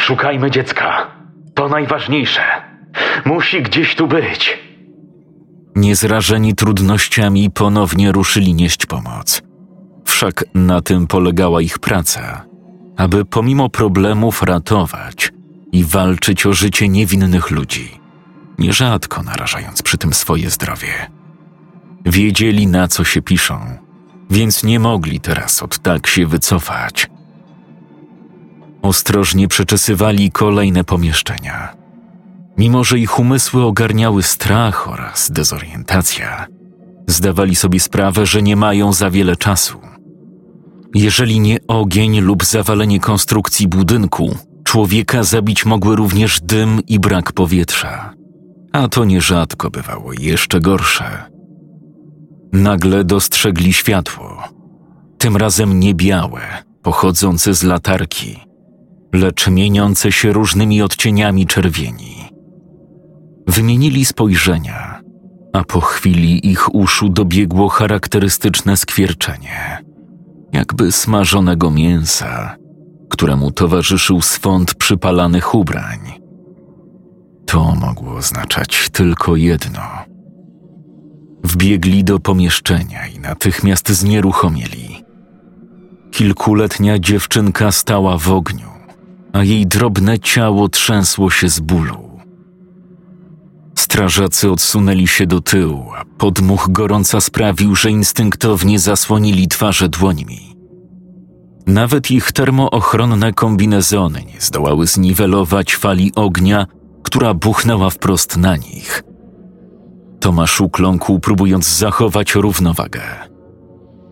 szukajmy 0.00 0.50
dziecka. 0.50 1.06
To 1.54 1.68
najważniejsze. 1.68 2.42
Musi 3.24 3.62
gdzieś 3.62 3.96
tu 3.96 4.08
być. 4.08 4.58
Niezrażeni 5.76 6.54
trudnościami 6.54 7.50
ponownie 7.50 8.12
ruszyli 8.12 8.54
nieść 8.54 8.86
pomoc. 8.86 9.42
Wszak 10.16 10.44
na 10.54 10.80
tym 10.80 11.06
polegała 11.06 11.60
ich 11.60 11.78
praca, 11.78 12.44
aby 12.96 13.24
pomimo 13.24 13.68
problemów 13.68 14.42
ratować 14.42 15.32
i 15.72 15.84
walczyć 15.84 16.46
o 16.46 16.52
życie 16.52 16.88
niewinnych 16.88 17.50
ludzi, 17.50 18.00
nierzadko 18.58 19.22
narażając 19.22 19.82
przy 19.82 19.98
tym 19.98 20.14
swoje 20.14 20.50
zdrowie. 20.50 21.10
Wiedzieli 22.06 22.66
na 22.66 22.88
co 22.88 23.04
się 23.04 23.22
piszą, 23.22 23.60
więc 24.30 24.64
nie 24.64 24.80
mogli 24.80 25.20
teraz 25.20 25.62
od 25.62 25.78
tak 25.78 26.06
się 26.06 26.26
wycofać. 26.26 27.10
Ostrożnie 28.82 29.48
przeczesywali 29.48 30.30
kolejne 30.30 30.84
pomieszczenia. 30.84 31.76
Mimo, 32.58 32.84
że 32.84 32.98
ich 32.98 33.18
umysły 33.18 33.64
ogarniały 33.64 34.22
strach 34.22 34.88
oraz 34.88 35.30
dezorientacja, 35.30 36.46
zdawali 37.06 37.56
sobie 37.56 37.80
sprawę, 37.80 38.26
że 38.26 38.42
nie 38.42 38.56
mają 38.56 38.92
za 38.92 39.10
wiele 39.10 39.36
czasu. 39.36 39.95
Jeżeli 40.96 41.40
nie 41.40 41.58
ogień 41.68 42.20
lub 42.20 42.44
zawalenie 42.44 43.00
konstrukcji 43.00 43.68
budynku, 43.68 44.36
człowieka 44.64 45.22
zabić 45.22 45.66
mogły 45.66 45.96
również 45.96 46.40
dym 46.40 46.80
i 46.88 46.98
brak 46.98 47.32
powietrza. 47.32 48.12
A 48.72 48.88
to 48.88 49.04
nierzadko 49.04 49.70
bywało 49.70 50.12
jeszcze 50.12 50.60
gorsze. 50.60 51.22
Nagle 52.52 53.04
dostrzegli 53.04 53.72
światło. 53.72 54.42
Tym 55.18 55.36
razem 55.36 55.80
nie 55.80 55.94
białe, 55.94 56.42
pochodzące 56.82 57.54
z 57.54 57.62
latarki, 57.62 58.40
lecz 59.12 59.48
mieniące 59.48 60.12
się 60.12 60.32
różnymi 60.32 60.82
odcieniami 60.82 61.46
czerwieni. 61.46 62.16
Wymienili 63.46 64.04
spojrzenia, 64.04 65.00
a 65.52 65.64
po 65.64 65.80
chwili 65.80 66.50
ich 66.50 66.74
uszu 66.74 67.08
dobiegło 67.08 67.68
charakterystyczne 67.68 68.76
skwierczenie, 68.76 69.86
jakby 70.56 70.92
smażonego 70.92 71.70
mięsa, 71.70 72.56
któremu 73.10 73.50
towarzyszył 73.50 74.20
swąd 74.20 74.74
przypalanych 74.74 75.54
ubrań. 75.54 75.98
To 77.46 77.74
mogło 77.74 78.14
oznaczać 78.14 78.88
tylko 78.92 79.36
jedno. 79.36 79.80
Wbiegli 81.44 82.04
do 82.04 82.18
pomieszczenia 82.18 83.06
i 83.06 83.18
natychmiast 83.18 83.88
znieruchomieli. 83.88 85.04
Kilkuletnia 86.10 86.98
dziewczynka 86.98 87.72
stała 87.72 88.18
w 88.18 88.30
ogniu, 88.30 88.70
a 89.32 89.44
jej 89.44 89.66
drobne 89.66 90.18
ciało 90.18 90.68
trzęsło 90.68 91.30
się 91.30 91.48
z 91.48 91.60
bólu. 91.60 92.20
Strażacy 93.78 94.50
odsunęli 94.50 95.08
się 95.08 95.26
do 95.26 95.40
tyłu, 95.40 95.92
a 95.94 96.04
podmuch 96.18 96.68
gorąca 96.70 97.20
sprawił, 97.20 97.74
że 97.74 97.90
instynktownie 97.90 98.78
zasłonili 98.78 99.48
twarze 99.48 99.88
dłońmi. 99.88 100.45
Nawet 101.66 102.10
ich 102.10 102.32
termoochronne 102.32 103.32
kombinezony 103.32 104.22
nie 104.34 104.40
zdołały 104.40 104.86
zniwelować 104.86 105.76
fali 105.76 106.12
ognia, 106.14 106.66
która 107.02 107.34
buchnęła 107.34 107.90
wprost 107.90 108.36
na 108.36 108.56
nich. 108.56 109.02
Tomasz 110.20 110.60
ukląkł, 110.60 111.18
próbując 111.18 111.76
zachować 111.76 112.34
równowagę. 112.34 113.02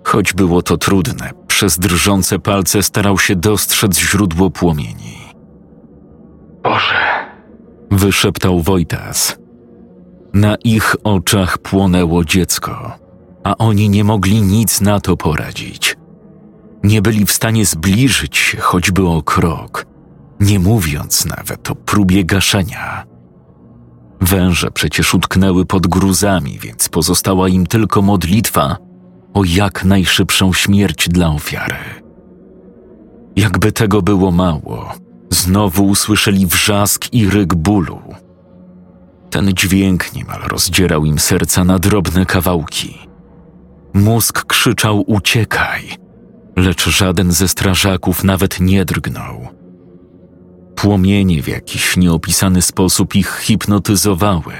Choć 0.04 0.32
było 0.32 0.62
to 0.62 0.76
trudne, 0.76 1.30
przez 1.46 1.78
drżące 1.78 2.38
palce 2.38 2.82
starał 2.82 3.18
się 3.18 3.36
dostrzec 3.36 3.98
źródło 3.98 4.50
płomieni. 4.50 5.18
Boże, 6.62 7.04
Wyszeptał 7.90 8.60
Wojtas. 8.60 9.38
Na 10.32 10.56
ich 10.64 10.96
oczach 11.04 11.58
płonęło 11.58 12.24
dziecko, 12.24 12.98
a 13.44 13.56
oni 13.56 13.88
nie 13.88 14.04
mogli 14.04 14.42
nic 14.42 14.80
na 14.80 15.00
to 15.00 15.16
poradzić. 15.16 15.96
Nie 16.84 17.02
byli 17.02 17.26
w 17.26 17.32
stanie 17.32 17.66
zbliżyć 17.66 18.36
się 18.36 18.58
choćby 18.58 19.08
o 19.08 19.22
krok, 19.22 19.86
nie 20.40 20.58
mówiąc 20.58 21.24
nawet 21.24 21.70
o 21.70 21.74
próbie 21.74 22.24
gaszenia. 22.24 23.04
Węże 24.20 24.70
przecież 24.70 25.14
utknęły 25.14 25.66
pod 25.66 25.86
gruzami, 25.86 26.58
więc 26.58 26.88
pozostała 26.88 27.48
im 27.48 27.66
tylko 27.66 28.02
modlitwa 28.02 28.76
o 29.34 29.44
jak 29.44 29.84
najszybszą 29.84 30.52
śmierć 30.52 31.08
dla 31.08 31.28
ofiary. 31.28 31.76
Jakby 33.36 33.72
tego 33.72 34.02
było 34.02 34.30
mało, 34.30 34.92
znowu 35.30 35.84
usłyszeli 35.84 36.46
wrzask 36.46 37.12
i 37.12 37.30
ryk 37.30 37.54
bólu. 37.54 38.02
Ten 39.30 39.52
dźwięk 39.52 40.14
niemal 40.14 40.40
rozdzierał 40.40 41.04
im 41.04 41.18
serca 41.18 41.64
na 41.64 41.78
drobne 41.78 42.26
kawałki. 42.26 42.98
Mózg 43.94 44.44
krzyczał 44.44 45.04
uciekaj, 45.06 46.03
lecz 46.56 46.88
żaden 46.88 47.32
ze 47.32 47.48
strażaków 47.48 48.24
nawet 48.24 48.60
nie 48.60 48.84
drgnął. 48.84 49.48
Płomienie 50.74 51.42
w 51.42 51.48
jakiś 51.48 51.96
nieopisany 51.96 52.62
sposób 52.62 53.14
ich 53.14 53.38
hipnotyzowały, 53.42 54.54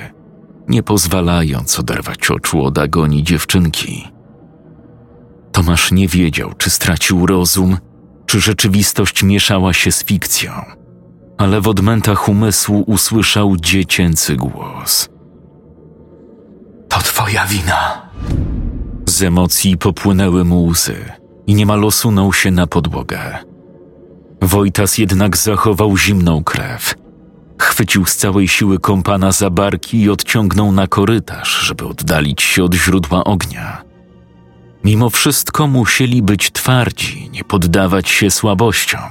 nie 0.68 0.82
pozwalając 0.82 1.80
oderwać 1.80 2.30
oczu 2.30 2.64
od 2.64 2.78
agonii 2.78 3.22
dziewczynki. 3.22 4.08
Tomasz 5.52 5.92
nie 5.92 6.08
wiedział, 6.08 6.52
czy 6.58 6.70
stracił 6.70 7.26
rozum, 7.26 7.78
czy 8.26 8.40
rzeczywistość 8.40 9.22
mieszała 9.22 9.72
się 9.72 9.92
z 9.92 10.04
fikcją, 10.04 10.52
ale 11.38 11.60
w 11.60 11.68
odmętach 11.68 12.28
umysłu 12.28 12.84
usłyszał 12.86 13.56
dziecięcy 13.56 14.36
głos. 14.36 15.08
to 16.88 16.98
twoja 16.98 17.46
wina. 17.46 18.10
Z 19.06 19.22
emocji 19.22 19.78
popłynęły 19.78 20.44
mu 20.44 20.66
łzy 20.66 21.23
i 21.46 21.54
niemal 21.54 21.84
osunął 21.84 22.32
się 22.32 22.50
na 22.50 22.66
podłogę. 22.66 23.38
Wojtas 24.42 24.98
jednak 24.98 25.36
zachował 25.36 25.96
zimną 25.96 26.44
krew. 26.44 26.94
Chwycił 27.58 28.06
z 28.06 28.16
całej 28.16 28.48
siły 28.48 28.78
kompana 28.78 29.32
za 29.32 29.50
barki 29.50 30.02
i 30.02 30.10
odciągnął 30.10 30.72
na 30.72 30.86
korytarz, 30.86 31.60
żeby 31.60 31.86
oddalić 31.86 32.42
się 32.42 32.64
od 32.64 32.74
źródła 32.74 33.24
ognia. 33.24 33.82
Mimo 34.84 35.10
wszystko 35.10 35.66
musieli 35.66 36.22
być 36.22 36.52
twardzi, 36.52 37.30
nie 37.30 37.44
poddawać 37.44 38.08
się 38.08 38.30
słabościom. 38.30 39.10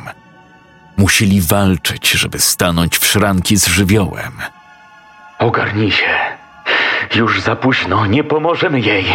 Musieli 0.98 1.42
walczyć, 1.42 2.12
żeby 2.12 2.40
stanąć 2.40 2.98
w 2.98 3.06
szranki 3.06 3.58
z 3.58 3.68
żywiołem. 3.68 4.32
Ogarnij 5.40 5.92
się. 5.92 6.16
Już 7.16 7.42
za 7.42 7.56
późno, 7.56 8.06
nie 8.06 8.24
pomożemy 8.24 8.80
jej. 8.80 9.06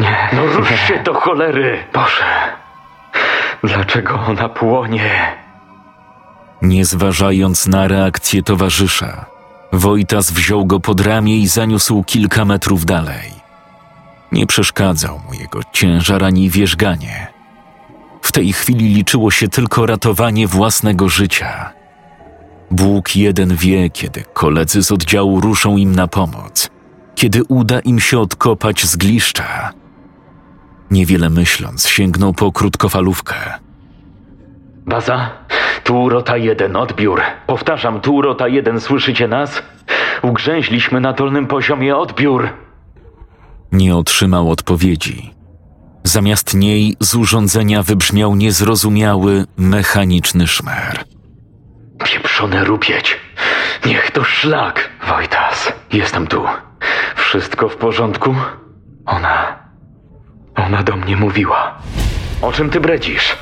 Nie. 0.00 0.28
No 0.32 0.46
rusz 0.46 0.70
nie. 0.70 0.76
się 0.76 1.02
do 1.02 1.14
cholery. 1.14 1.78
Boże. 1.92 2.24
Dlaczego 3.64 4.20
ona 4.28 4.48
płonie? 4.48 5.10
Nie 6.62 6.84
zważając 6.84 7.66
na 7.66 7.88
reakcję 7.88 8.42
towarzysza, 8.42 9.26
Wojtas 9.72 10.30
wziął 10.30 10.66
go 10.66 10.80
pod 10.80 11.00
ramię 11.00 11.36
i 11.38 11.48
zaniósł 11.48 12.04
kilka 12.04 12.44
metrów 12.44 12.84
dalej. 12.84 13.30
Nie 14.32 14.46
przeszkadzał 14.46 15.18
mu 15.18 15.34
jego 15.34 15.60
ciężar 15.72 16.24
ani 16.24 16.50
wierzganie. 16.50 17.26
W 18.22 18.32
tej 18.32 18.52
chwili 18.52 18.94
liczyło 18.94 19.30
się 19.30 19.48
tylko 19.48 19.86
ratowanie 19.86 20.46
własnego 20.46 21.08
życia. 21.08 21.72
Bóg 22.70 23.16
jeden 23.16 23.56
wie, 23.56 23.90
kiedy 23.90 24.24
koledzy 24.32 24.82
z 24.82 24.92
oddziału 24.92 25.40
ruszą 25.40 25.76
im 25.76 25.94
na 25.94 26.08
pomoc, 26.08 26.70
kiedy 27.14 27.44
uda 27.44 27.80
im 27.80 28.00
się 28.00 28.18
odkopać 28.18 28.84
z 28.84 28.96
gliszcza. 28.96 29.72
Niewiele 30.92 31.30
myśląc, 31.30 31.88
sięgnął 31.88 32.32
po 32.32 32.52
krótkofalówkę. 32.52 33.34
Baza, 34.86 35.30
tu 35.84 36.08
rota 36.08 36.36
jeden, 36.36 36.76
odbiór. 36.76 37.20
Powtarzam, 37.46 38.00
tu 38.00 38.22
rota 38.22 38.48
jeden, 38.48 38.80
słyszycie 38.80 39.28
nas? 39.28 39.62
Ugrzęźliśmy 40.22 41.00
na 41.00 41.12
dolnym 41.12 41.46
poziomie, 41.46 41.96
odbiór. 41.96 42.48
Nie 43.72 43.96
otrzymał 43.96 44.50
odpowiedzi. 44.50 45.34
Zamiast 46.04 46.54
niej 46.54 46.96
z 47.00 47.14
urządzenia 47.14 47.82
wybrzmiał 47.82 48.34
niezrozumiały, 48.36 49.44
mechaniczny 49.56 50.46
szmer. 50.46 51.04
Pieprzone 52.04 52.64
rupieć. 52.64 53.20
Niech 53.86 54.10
to 54.10 54.24
szlak. 54.24 54.90
Wojtas, 55.08 55.72
jestem 55.92 56.26
tu. 56.26 56.44
Wszystko 57.16 57.68
w 57.68 57.76
porządku? 57.76 58.34
Ona. 59.06 59.61
Ona 60.56 60.82
do 60.82 60.96
mnie 60.96 61.16
mówiła. 61.16 61.78
O 62.42 62.52
czym 62.52 62.70
ty 62.70 62.80
bredzisz? 62.80 63.36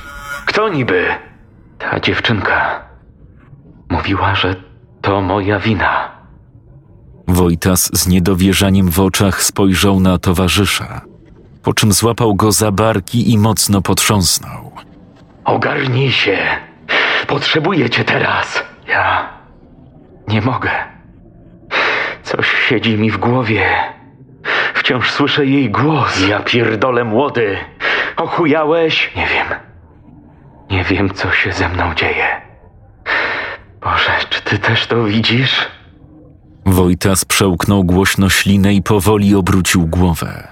Kto 0.46 0.68
niby? 0.68 1.06
Ta 1.78 2.00
dziewczynka. 2.00 2.84
Mówiła, 3.90 4.34
że 4.34 4.54
to 5.00 5.20
moja 5.20 5.58
wina. 5.58 6.10
Wojtas 7.28 7.90
z 7.92 8.06
niedowierzaniem 8.06 8.90
w 8.90 9.00
oczach 9.00 9.42
spojrzał 9.42 10.00
na 10.00 10.18
towarzysza, 10.18 11.00
po 11.62 11.74
czym 11.74 11.92
złapał 11.92 12.34
go 12.34 12.52
za 12.52 12.72
barki 12.72 13.32
i 13.32 13.38
mocno 13.38 13.82
potrząsnął. 13.82 14.70
Ogarnij 15.44 16.10
się! 16.12 16.38
Potrzebuję 17.26 17.90
cię 17.90 18.04
teraz! 18.04 18.62
Ja 18.88 19.28
nie 20.28 20.40
mogę. 20.40 20.70
Coś 22.22 22.46
siedzi 22.68 22.96
mi 22.98 23.10
w 23.10 23.16
głowie. 23.18 23.66
Wciąż 24.80 25.10
słyszę 25.10 25.46
jej 25.46 25.70
głos. 25.70 26.28
Ja 26.28 26.40
pierdolę 26.40 27.04
młody. 27.04 27.56
Ochujałeś? 28.16 29.12
Nie 29.16 29.26
wiem. 29.26 29.46
Nie 30.70 30.84
wiem, 30.84 31.10
co 31.14 31.32
się 31.32 31.52
ze 31.52 31.68
mną 31.68 31.94
dzieje. 31.94 32.26
Boże, 33.80 34.12
czy 34.30 34.42
ty 34.42 34.58
też 34.58 34.86
to 34.86 35.04
widzisz? 35.04 35.66
Wojtas 36.66 37.24
przełknął 37.24 37.84
głośno 37.84 38.28
ślinę 38.28 38.74
i 38.74 38.82
powoli 38.82 39.34
obrócił 39.34 39.86
głowę. 39.86 40.48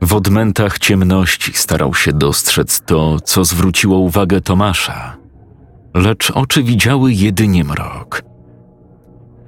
W 0.00 0.14
odmętach 0.14 0.78
ciemności 0.78 1.52
starał 1.52 1.94
się 1.94 2.12
dostrzec 2.12 2.80
to, 2.80 3.20
co 3.20 3.44
zwróciło 3.44 3.98
uwagę 3.98 4.40
Tomasza, 4.40 5.16
lecz 5.94 6.30
oczy 6.30 6.62
widziały 6.62 7.12
jedynie 7.12 7.64
mrok. 7.64 8.22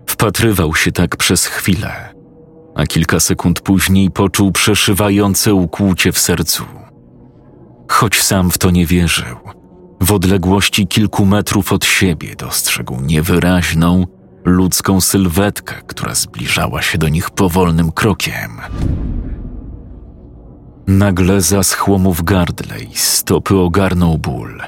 Wpatrywał 0.06 0.74
się 0.74 0.92
tak 0.92 1.16
przez 1.16 1.46
chwilę, 1.46 2.13
a 2.74 2.86
kilka 2.86 3.20
sekund 3.20 3.60
później 3.60 4.10
poczuł 4.10 4.52
przeszywające 4.52 5.54
ukłucie 5.54 6.12
w 6.12 6.18
sercu. 6.18 6.64
Choć 7.88 8.22
sam 8.22 8.50
w 8.50 8.58
to 8.58 8.70
nie 8.70 8.86
wierzył, 8.86 9.36
w 10.00 10.12
odległości 10.12 10.86
kilku 10.86 11.26
metrów 11.26 11.72
od 11.72 11.84
siebie 11.84 12.36
dostrzegł 12.36 13.00
niewyraźną, 13.00 14.06
ludzką 14.44 15.00
sylwetkę, 15.00 15.74
która 15.86 16.14
zbliżała 16.14 16.82
się 16.82 16.98
do 16.98 17.08
nich 17.08 17.30
powolnym 17.30 17.92
krokiem. 17.92 18.50
Nagle 20.86 21.40
zaschło 21.40 21.98
mu 21.98 22.12
w 22.14 22.22
gardle 22.22 22.80
i 22.80 22.94
stopy 22.94 23.56
ogarnął 23.56 24.18
ból, 24.18 24.62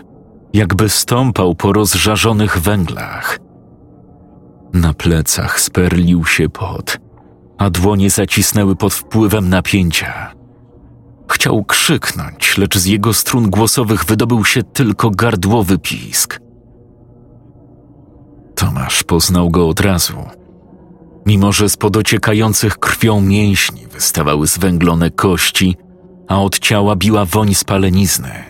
jakby 0.52 0.88
stąpał 0.88 1.54
po 1.54 1.72
rozżarzonych 1.72 2.58
węglach. 2.58 3.38
Na 4.72 4.94
plecach 4.94 5.60
sperlił 5.60 6.24
się 6.24 6.48
pot, 6.48 6.98
a 7.58 7.70
dłonie 7.70 8.10
zacisnęły 8.10 8.76
pod 8.76 8.94
wpływem 8.94 9.48
napięcia. 9.48 10.32
Chciał 11.30 11.64
krzyknąć, 11.64 12.58
lecz 12.58 12.78
z 12.78 12.86
jego 12.86 13.14
strun 13.14 13.50
głosowych 13.50 14.04
wydobył 14.04 14.44
się 14.44 14.62
tylko 14.62 15.10
gardłowy 15.10 15.78
pisk. 15.78 16.40
Tomasz 18.54 19.02
poznał 19.02 19.50
go 19.50 19.68
od 19.68 19.80
razu. 19.80 20.16
Mimo, 21.26 21.52
że 21.52 21.68
z 21.68 21.76
podociekających 21.76 22.78
krwią 22.78 23.20
mięśni 23.20 23.86
wystawały 23.86 24.46
zwęglone 24.46 25.10
kości, 25.10 25.76
a 26.28 26.42
od 26.42 26.58
ciała 26.58 26.96
biła 26.96 27.24
woń 27.24 27.54
spalenizny. 27.54 28.44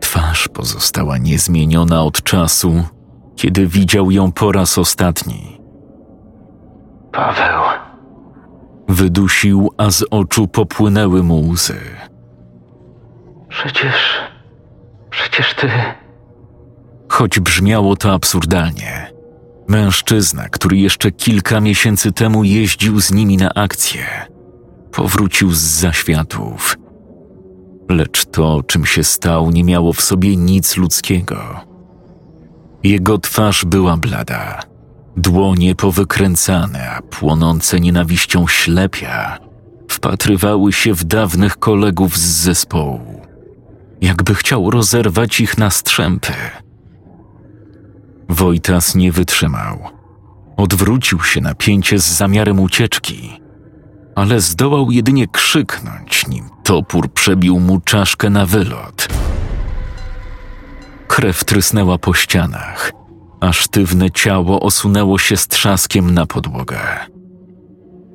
Twarz 0.00 0.48
pozostała 0.48 1.18
niezmieniona 1.18 2.02
od 2.02 2.22
czasu, 2.22 2.84
kiedy 3.36 3.66
widział 3.66 4.10
ją 4.10 4.32
po 4.32 4.52
raz 4.52 4.78
ostatni. 4.78 5.60
Paweł. 7.12 7.83
Wydusił, 8.88 9.70
a 9.76 9.90
z 9.90 10.04
oczu 10.10 10.48
popłynęły 10.48 11.22
mu 11.22 11.48
łzy. 11.48 11.80
Przecież. 13.48 13.94
Przecież 15.10 15.54
ty. 15.54 15.70
Choć 17.08 17.40
brzmiało 17.40 17.96
to 17.96 18.12
absurdalnie, 18.12 19.12
mężczyzna, 19.68 20.48
który 20.48 20.76
jeszcze 20.76 21.10
kilka 21.10 21.60
miesięcy 21.60 22.12
temu 22.12 22.44
jeździł 22.44 23.00
z 23.00 23.12
nimi 23.12 23.36
na 23.36 23.54
akcję, 23.54 24.04
powrócił 24.90 25.50
z 25.50 25.58
zaświatów 25.58 26.76
lecz 27.88 28.24
to, 28.24 28.62
czym 28.66 28.86
się 28.86 29.04
stał, 29.04 29.50
nie 29.50 29.64
miało 29.64 29.92
w 29.92 30.00
sobie 30.00 30.36
nic 30.36 30.76
ludzkiego. 30.76 31.60
Jego 32.82 33.18
twarz 33.18 33.64
była 33.64 33.96
blada, 33.96 34.60
dłonie 35.16 35.74
powykręcane, 35.74 36.90
a 36.90 37.02
płonące 37.02 37.80
nienawiścią 37.80 38.46
ślepia 38.48 39.38
wpatrywały 39.88 40.72
się 40.72 40.94
w 40.94 41.04
dawnych 41.04 41.56
kolegów 41.56 42.18
z 42.18 42.42
zespołu, 42.42 43.20
jakby 44.00 44.34
chciał 44.34 44.70
rozerwać 44.70 45.40
ich 45.40 45.58
na 45.58 45.70
strzępy. 45.70 46.32
Wojtas 48.28 48.94
nie 48.94 49.12
wytrzymał. 49.12 49.78
Odwrócił 50.56 51.22
się 51.22 51.40
na 51.40 51.54
pięcie 51.54 51.98
z 51.98 52.04
zamiarem 52.04 52.60
ucieczki, 52.60 53.40
ale 54.14 54.40
zdołał 54.40 54.90
jedynie 54.90 55.28
krzyknąć, 55.28 56.26
nim 56.28 56.48
topór 56.62 57.12
przebił 57.12 57.60
mu 57.60 57.80
czaszkę 57.80 58.30
na 58.30 58.46
wylot. 58.46 59.08
Krew 61.08 61.44
trysnęła 61.44 61.98
po 61.98 62.14
ścianach, 62.14 62.92
a 63.44 63.52
sztywne 63.52 64.10
ciało 64.10 64.60
osunęło 64.60 65.18
się 65.18 65.36
z 65.36 65.48
trzaskiem 65.48 66.14
na 66.14 66.26
podłogę. 66.26 66.78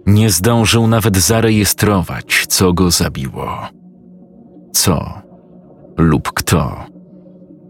Nie 0.05 0.29
zdążył 0.29 0.87
nawet 0.87 1.17
zarejestrować, 1.17 2.45
co 2.47 2.73
go 2.73 2.91
zabiło. 2.91 3.67
Co 4.73 5.21
lub 5.97 6.31
kto. 6.31 6.85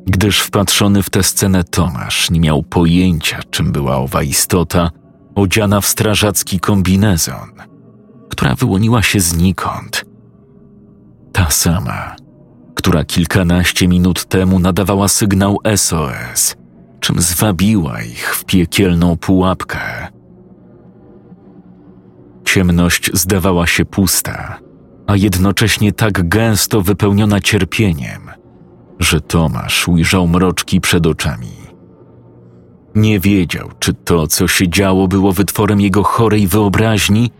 Gdyż 0.06 0.40
wpatrzony 0.40 1.04
w 1.04 1.10
tę 1.10 1.24
scenę 1.24 1.64
Tomasz 1.64 2.30
nie 2.30 2.40
miał 2.40 2.64
pojęcia, 2.64 3.40
czym 3.50 3.72
była 3.72 3.98
owa 3.98 4.24
istota, 4.24 4.92
odziana 5.36 5.82
w 5.82 5.86
strażacki 5.86 6.60
kombinezon– 6.60 7.50
która 8.30 8.56
wyłoniła 8.56 9.02
się 9.02 9.20
znikąd. 9.20 10.06
Ta 11.32 11.50
sama, 11.50 12.16
która 12.76 13.06
kilkanaście 13.06 13.88
minut 13.88 14.26
temu 14.26 14.60
nadawała 14.60 15.08
sygnał 15.08 15.58
SOS, 15.76 16.56
czym 17.00 17.22
zwabiła 17.22 18.02
ich 18.02 18.36
w 18.36 18.46
piekielną 18.46 19.18
pułapkę. 19.18 19.80
Ciemność 22.46 23.10
zdawała 23.14 23.68
się 23.68 23.86
pusta, 23.86 24.60
a 25.08 25.16
jednocześnie 25.16 25.92
tak 25.94 26.30
gęsto 26.30 26.82
wypełniona 26.82 27.40
cierpieniem, 27.40 28.22
że 29.00 29.22
Tomasz 29.22 29.88
ujrzał 29.88 30.28
mroczki 30.28 30.82
przed 30.82 31.08
oczami. 31.08 31.60
Nie 32.96 33.20
wiedział, 33.20 33.70
czy 33.80 33.94
to, 33.94 34.28
co 34.28 34.48
się 34.48 34.70
działo, 34.70 35.08
było 35.08 35.34
wytworem 35.34 35.82
jego 35.82 36.04
chorej 36.04 36.48
wyobraźni, 36.48 37.32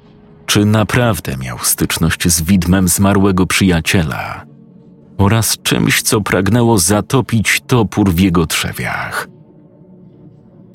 czy 0.46 0.66
naprawdę 0.66 1.38
miał 1.38 1.58
styczność 1.60 2.28
z 2.28 2.42
widmem 2.42 2.88
zmarłego 2.88 3.46
przyjaciela 3.46 4.46
oraz 5.18 5.58
czymś, 5.64 6.02
co 6.02 6.22
pragnęło 6.22 6.78
zatopić 6.78 7.62
topór 7.68 8.12
w 8.12 8.20
jego 8.20 8.48
trzewiach. 8.48 9.28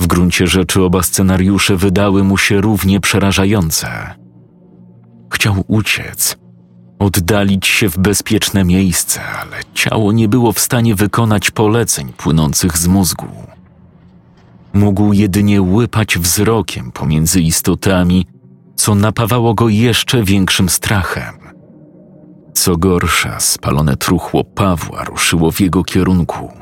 W 0.00 0.06
gruncie 0.06 0.46
rzeczy 0.46 0.82
oba 0.82 1.02
scenariusze 1.02 1.76
wydały 1.76 2.24
mu 2.24 2.38
się 2.38 2.60
równie 2.60 3.00
przerażające. 3.00 4.14
Chciał 5.32 5.64
uciec, 5.68 6.36
oddalić 6.98 7.66
się 7.66 7.88
w 7.88 7.98
bezpieczne 7.98 8.64
miejsce, 8.64 9.20
ale 9.22 9.56
ciało 9.74 10.12
nie 10.12 10.28
było 10.28 10.52
w 10.52 10.60
stanie 10.60 10.94
wykonać 10.94 11.50
poleceń 11.50 12.12
płynących 12.12 12.78
z 12.78 12.86
mózgu. 12.86 13.28
Mógł 14.72 15.12
jedynie 15.12 15.62
łypać 15.62 16.18
wzrokiem 16.18 16.92
pomiędzy 16.92 17.40
istotami, 17.40 18.26
co 18.76 18.94
napawało 18.94 19.54
go 19.54 19.68
jeszcze 19.68 20.22
większym 20.22 20.68
strachem. 20.68 21.34
Co 22.54 22.76
gorsza, 22.76 23.40
spalone 23.40 23.96
truchło 23.96 24.44
Pawła 24.44 25.04
ruszyło 25.04 25.50
w 25.50 25.60
jego 25.60 25.84
kierunku, 25.84 26.52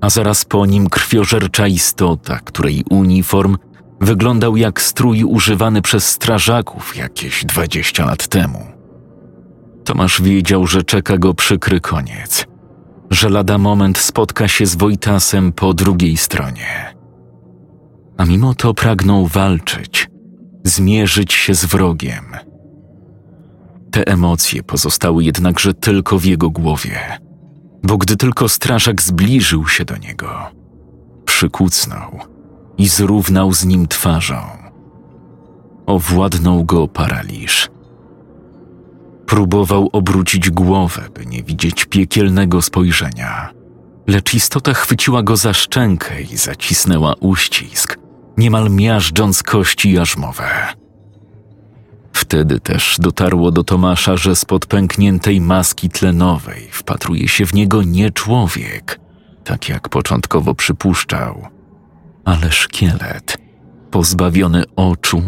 a 0.00 0.10
zaraz 0.10 0.44
po 0.44 0.66
nim 0.66 0.88
krwiożercza 0.88 1.66
istota, 1.66 2.40
której 2.44 2.84
uniform 2.90 3.56
wyglądał 4.00 4.56
jak 4.56 4.80
strój 4.80 5.24
używany 5.24 5.82
przez 5.82 6.08
strażaków 6.08 6.96
jakieś 6.96 7.44
dwadzieścia 7.44 8.06
lat 8.06 8.28
temu. 8.28 8.66
Tomasz 9.84 10.22
wiedział, 10.22 10.66
że 10.66 10.82
czeka 10.82 11.18
go 11.18 11.34
przykry 11.34 11.80
koniec, 11.80 12.46
że 13.10 13.28
lada 13.28 13.58
moment 13.58 13.98
spotka 13.98 14.48
się 14.48 14.66
z 14.66 14.76
Wojtasem 14.76 15.52
po 15.52 15.74
drugiej 15.74 16.16
stronie. 16.16 16.94
A 18.16 18.24
mimo 18.24 18.54
to 18.54 18.74
pragnął 18.74 19.26
walczyć, 19.26 20.08
zmierzyć 20.64 21.32
się 21.32 21.54
z 21.54 21.64
wrogiem. 21.64 22.24
Te 23.90 24.06
emocje 24.06 24.62
pozostały 24.62 25.24
jednakże 25.24 25.74
tylko 25.74 26.18
w 26.18 26.24
jego 26.24 26.50
głowie, 26.50 27.18
bo 27.86 27.98
gdy 27.98 28.16
tylko 28.16 28.48
strażak 28.48 29.02
zbliżył 29.02 29.68
się 29.68 29.84
do 29.84 29.96
niego, 29.96 30.30
przykucnął 31.24 32.20
i 32.78 32.88
zrównał 32.88 33.52
z 33.52 33.64
nim 33.64 33.88
twarzą. 33.88 34.40
Owładnął 35.86 36.64
go 36.64 36.88
paraliż. 36.88 37.68
Próbował 39.26 39.88
obrócić 39.92 40.50
głowę, 40.50 41.08
by 41.14 41.26
nie 41.26 41.42
widzieć 41.42 41.84
piekielnego 41.84 42.62
spojrzenia, 42.62 43.50
lecz 44.06 44.34
istota 44.34 44.74
chwyciła 44.74 45.22
go 45.22 45.36
za 45.36 45.52
szczękę 45.52 46.22
i 46.22 46.36
zacisnęła 46.36 47.14
uścisk, 47.20 47.98
niemal 48.36 48.70
miażdżąc 48.70 49.42
kości 49.42 49.92
jarzmowe. 49.92 50.46
Wtedy 52.16 52.60
też 52.60 52.96
dotarło 53.00 53.50
do 53.50 53.64
Tomasza, 53.64 54.16
że 54.16 54.36
spod 54.36 54.66
pękniętej 54.66 55.40
maski 55.40 55.90
tlenowej 55.90 56.68
wpatruje 56.70 57.28
się 57.28 57.46
w 57.46 57.54
niego 57.54 57.82
nie 57.82 58.10
człowiek, 58.10 59.00
tak 59.44 59.68
jak 59.68 59.88
początkowo 59.88 60.54
przypuszczał, 60.54 61.48
ale 62.24 62.52
szkielet, 62.52 63.38
pozbawiony 63.90 64.64
oczu, 64.76 65.22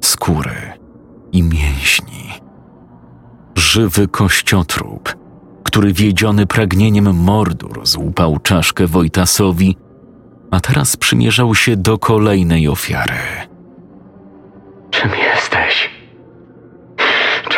skóry 0.00 0.78
i 1.32 1.42
mięśni. 1.42 2.30
Żywy 3.54 4.08
kościotrup, 4.08 5.16
który 5.64 5.92
wiedziony 5.92 6.46
pragnieniem 6.46 7.14
mordu 7.14 7.68
rozłupał 7.68 8.38
czaszkę 8.38 8.86
Wojtasowi, 8.86 9.76
a 10.50 10.60
teraz 10.60 10.96
przymierzał 10.96 11.54
się 11.54 11.76
do 11.76 11.98
kolejnej 11.98 12.68
ofiary. 12.68 13.20
Czym 14.90 15.10
jesteś? 15.10 16.01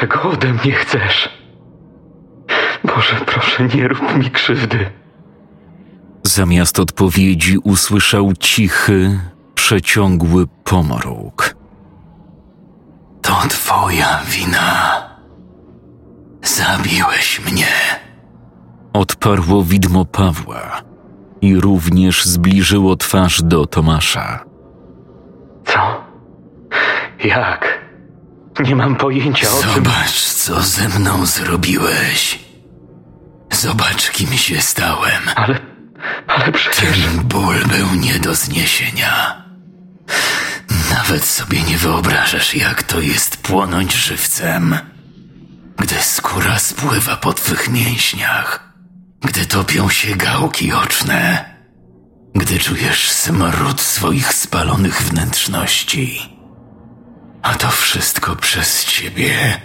Czego 0.04 0.22
ode 0.22 0.52
mnie 0.52 0.72
chcesz? 0.72 1.28
Boże, 2.84 3.16
proszę, 3.26 3.68
nie 3.74 3.88
rób 3.88 4.16
mi 4.16 4.30
krzywdy. 4.30 4.90
Zamiast 6.22 6.80
odpowiedzi 6.80 7.58
usłyszał 7.58 8.32
cichy, 8.32 9.20
przeciągły 9.54 10.46
pomruk. 10.64 11.56
To 13.22 13.32
twoja 13.48 14.20
wina. 14.26 15.02
Zabiłeś 16.42 17.40
mnie. 17.52 17.72
Odparło 18.92 19.62
widmo 19.62 20.04
Pawła 20.04 20.82
i 21.40 21.60
również 21.60 22.24
zbliżyło 22.24 22.96
twarz 22.96 23.42
do 23.42 23.66
Tomasza. 23.66 24.44
Co? 25.64 26.04
Jak? 27.24 27.83
Nie 28.60 28.76
mam 28.76 28.96
pojęcia 28.96 29.48
o 29.50 29.62
czym... 29.62 29.72
Zobacz, 29.72 30.22
co 30.22 30.62
ze 30.62 30.88
mną 30.88 31.26
zrobiłeś. 31.26 32.38
Zobacz, 33.52 34.10
kim 34.10 34.32
się 34.36 34.60
stałem. 34.60 35.22
Ale... 35.36 35.60
ale 36.26 36.52
przecież... 36.52 37.00
Ten 37.00 37.20
ból 37.20 37.56
był 37.64 37.94
nie 37.94 38.18
do 38.18 38.34
zniesienia. 38.34 39.44
Nawet 40.90 41.24
sobie 41.24 41.62
nie 41.62 41.78
wyobrażasz, 41.78 42.54
jak 42.54 42.82
to 42.82 43.00
jest 43.00 43.36
płonąć 43.36 43.92
żywcem. 43.94 44.76
Gdy 45.76 45.94
skóra 45.94 46.58
spływa 46.58 47.16
po 47.16 47.32
twych 47.32 47.68
mięśniach, 47.68 48.72
gdy 49.20 49.46
topią 49.46 49.88
się 49.88 50.16
gałki 50.16 50.72
oczne, 50.72 51.44
gdy 52.34 52.58
czujesz 52.58 53.10
smród 53.10 53.80
swoich 53.80 54.34
spalonych 54.34 55.02
wnętrzności. 55.02 56.33
A 57.44 57.54
to 57.54 57.68
wszystko 57.68 58.36
przez 58.36 58.84
ciebie. 58.84 59.60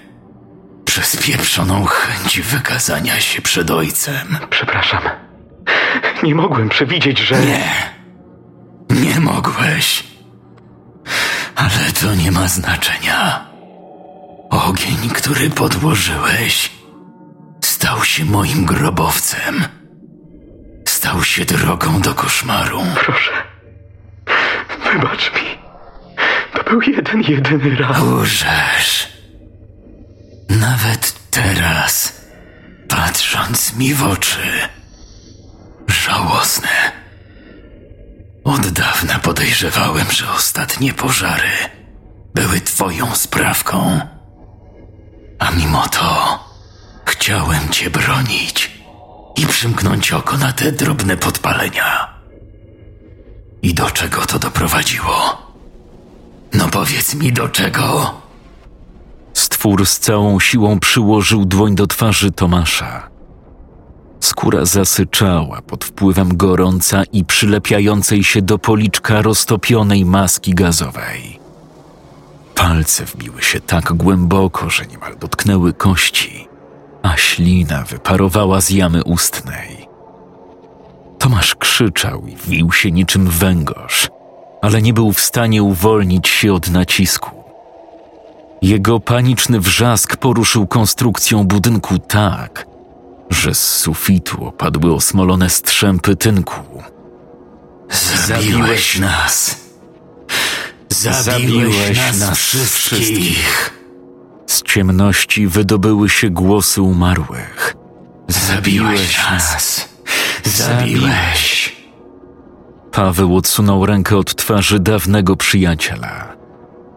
Przez 0.86 1.16
pieprzoną 1.16 1.86
chęć 1.86 2.42
wykazania 2.42 3.20
się 3.20 3.42
przed 3.42 3.72
ojcem. 3.72 4.38
Przepraszam. 4.50 5.02
Nie 6.24 6.36
mogłem 6.36 6.70
przewidzieć, 6.70 7.20
że... 7.20 7.36
Nie. 7.40 7.70
Nie 8.90 9.20
mogłeś. 9.20 10.04
Ale 11.56 11.92
to 12.02 12.16
nie 12.16 12.32
ma 12.32 12.48
znaczenia. 12.48 13.46
Ogień, 14.50 15.10
który 15.16 15.50
podłożyłeś, 15.50 16.72
stał 17.64 18.04
się 18.04 18.26
moim 18.26 18.66
grobowcem. 18.66 19.64
Stał 20.88 21.24
się 21.24 21.46
drogą 21.46 22.02
do 22.02 22.14
koszmaru. 22.14 22.82
Proszę. 23.06 23.32
Wybacz 24.84 25.32
mi. 25.36 25.49
To 26.54 26.64
był 26.64 26.82
jeden, 26.82 27.22
jedyny 27.22 27.76
raz. 27.76 28.02
Łżesz. 28.02 29.08
Nawet 30.50 31.14
teraz, 31.32 32.22
patrząc 32.88 33.76
mi 33.76 33.94
w 33.94 34.04
oczy, 34.04 34.40
żałosne. 35.88 36.92
Od 38.44 38.68
dawna 38.68 39.20
podejrzewałem, 39.20 40.12
że 40.12 40.32
ostatnie 40.32 40.94
pożary 40.94 41.52
były 42.36 42.62
twoją 42.62 43.16
sprawką. 43.16 44.00
A 45.40 45.52
mimo 45.52 45.88
to 45.88 46.40
chciałem 47.06 47.70
cię 47.70 47.90
bronić 47.90 48.72
i 49.36 49.46
przymknąć 49.48 50.12
oko 50.12 50.38
na 50.38 50.54
te 50.54 50.72
drobne 50.72 51.18
podpalenia. 51.18 52.20
I 53.62 53.74
do 53.74 53.92
czego 53.92 54.26
to 54.26 54.40
doprowadziło? 54.40 55.49
No 56.54 56.68
powiedz 56.68 57.16
mi 57.16 57.34
do 57.34 57.50
czego? 57.50 58.14
Stwór 59.34 59.86
z 59.86 60.00
całą 60.00 60.40
siłą 60.40 60.80
przyłożył 60.80 61.46
dłoń 61.46 61.76
do 61.76 61.88
twarzy 61.88 62.32
Tomasza. 62.32 63.10
Skóra 64.20 64.66
zasyczała 64.66 65.62
pod 65.62 65.86
wpływem 65.86 66.38
gorąca 66.38 67.04
i 67.12 67.26
przylepiającej 67.26 68.24
się 68.24 68.42
do 68.42 68.58
policzka 68.58 69.22
roztopionej 69.22 70.06
maski 70.06 70.54
gazowej. 70.54 71.40
Palce 72.56 73.06
wbiły 73.06 73.42
się 73.42 73.60
tak 73.60 73.94
głęboko, 73.94 74.70
że 74.70 74.86
niemal 74.86 75.18
dotknęły 75.18 75.74
kości, 75.74 76.48
a 77.04 77.18
ślina 77.18 77.84
wyparowała 77.84 78.62
z 78.62 78.70
jamy 78.70 79.04
ustnej. 79.04 79.88
Tomasz 81.20 81.56
krzyczał 81.56 82.28
i 82.28 82.36
wił 82.36 82.72
się 82.72 82.92
niczym 82.92 83.28
węgorz, 83.28 84.10
ale 84.62 84.82
nie 84.82 84.94
był 84.94 85.14
w 85.14 85.20
stanie 85.20 85.64
uwolnić 85.64 86.28
się 86.28 86.54
od 86.54 86.70
nacisku. 86.70 87.32
Jego 88.62 89.00
paniczny 89.00 89.60
wrzask 89.60 90.18
poruszył 90.18 90.68
konstrukcją 90.68 91.44
budynku 91.44 92.00
tak, 92.00 92.66
że 93.30 93.54
z 93.56 93.78
sufitu 93.78 94.46
opadły 94.46 94.94
osmolone 94.94 95.50
strzępy 95.50 96.16
tynku. 96.16 96.84
Zabiłeś 98.28 99.00
nas. 99.00 99.56
Zabiłeś, 100.90 101.98
nas, 102.20 102.40
wszystkich. 102.40 103.74
Z 104.48 104.62
ciemności 104.64 105.48
wydobyły 105.48 106.10
się 106.10 106.30
głosy 106.30 106.82
umarłych. 106.82 107.76
Zabiłeś 108.28 109.18
nas. 109.18 109.90
Zabiłeś. 110.46 111.79
Paweł 112.92 113.36
odsunął 113.36 113.86
rękę 113.86 114.18
od 114.18 114.36
twarzy 114.36 114.80
dawnego 114.80 115.36
przyjaciela. 115.36 116.36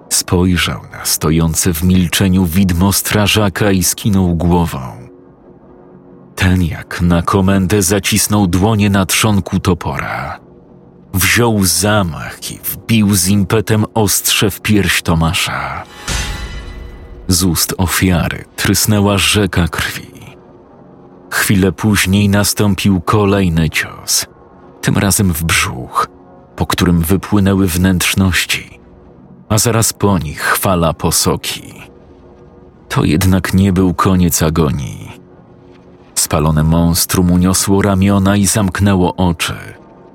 Spojrzał 0.09 0.81
na 0.93 1.05
stojące 1.05 1.75
w 1.75 1.83
milczeniu 1.83 2.47
widmo 2.47 2.93
strażaka 2.93 3.71
i 3.71 3.83
skinął 3.85 4.35
głową. 4.37 4.79
Ten 6.37 6.63
jak 6.63 7.01
na 7.03 7.23
komendę 7.23 7.83
zacisnął 7.83 8.47
dłonie 8.47 8.91
na 8.91 9.07
trzonku 9.07 9.61
topora. 9.61 10.41
Wziął 11.15 11.65
zamach 11.65 12.51
i 12.51 12.59
wbił 12.59 13.15
z 13.15 13.29
impetem 13.29 13.85
ostrze 13.95 14.51
w 14.51 14.61
pierś 14.61 15.03
Tomasza. 15.03 15.83
Z 17.29 17.43
ust 17.43 17.75
ofiary 17.79 18.45
trysnęła 18.57 19.19
rzeka 19.19 19.69
krwi. 19.69 20.13
Chwilę 21.31 21.73
później 21.73 22.29
nastąpił 22.29 23.01
kolejny 23.01 23.71
cios, 23.71 24.27
tym 24.83 24.99
razem 24.99 25.33
w 25.33 25.45
brzuch, 25.45 26.09
po 26.57 26.67
którym 26.67 27.01
wypłynęły 27.01 27.67
wnętrzności, 27.67 28.81
a 29.49 29.59
zaraz 29.59 29.93
po 29.93 30.19
nich 30.19 30.57
fala 30.57 30.95
posoki. 30.95 31.75
To 32.89 33.05
jednak 33.05 33.55
nie 33.55 33.73
był 33.73 33.95
koniec 33.95 34.43
agonii. 34.43 35.13
Spalone 36.15 36.65
monstrum 36.65 37.31
uniosło 37.31 37.83
ramiona 37.83 38.37
i 38.37 38.47
zamknęło 38.47 39.17
oczy, 39.17 39.55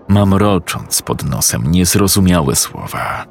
mamrocząc 0.08 1.02
pod 1.02 1.24
nosem 1.24 1.72
niezrozumiałe 1.72 2.56
słowa. 2.56 3.26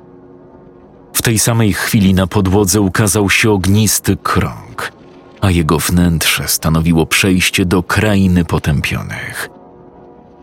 W 1.13 1.23
tej 1.23 1.39
samej 1.39 1.73
chwili 1.73 2.15
na 2.15 2.27
podłodze 2.27 2.81
ukazał 2.81 3.31
się 3.31 3.51
ognisty 3.51 4.17
krąg, 4.17 4.93
a 5.41 5.51
jego 5.51 5.79
wnętrze 5.79 6.49
stanowiło 6.49 7.07
przejście 7.07 7.65
do 7.65 7.83
krainy 7.83 8.45
potępionych. 8.45 9.56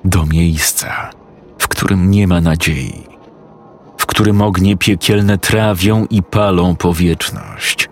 Do 0.06 0.26
miejsca, 0.26 1.10
w 1.60 1.68
którym 1.68 2.12
nie 2.12 2.28
ma 2.28 2.42
nadziei, 2.42 3.08
w 3.98 4.06
którym 4.06 4.42
ognie 4.42 4.78
piekielne 4.78 5.38
trawią 5.38 6.06
i 6.10 6.24
palą 6.24 6.76
po 6.76 6.94
wieczność. 6.94 7.90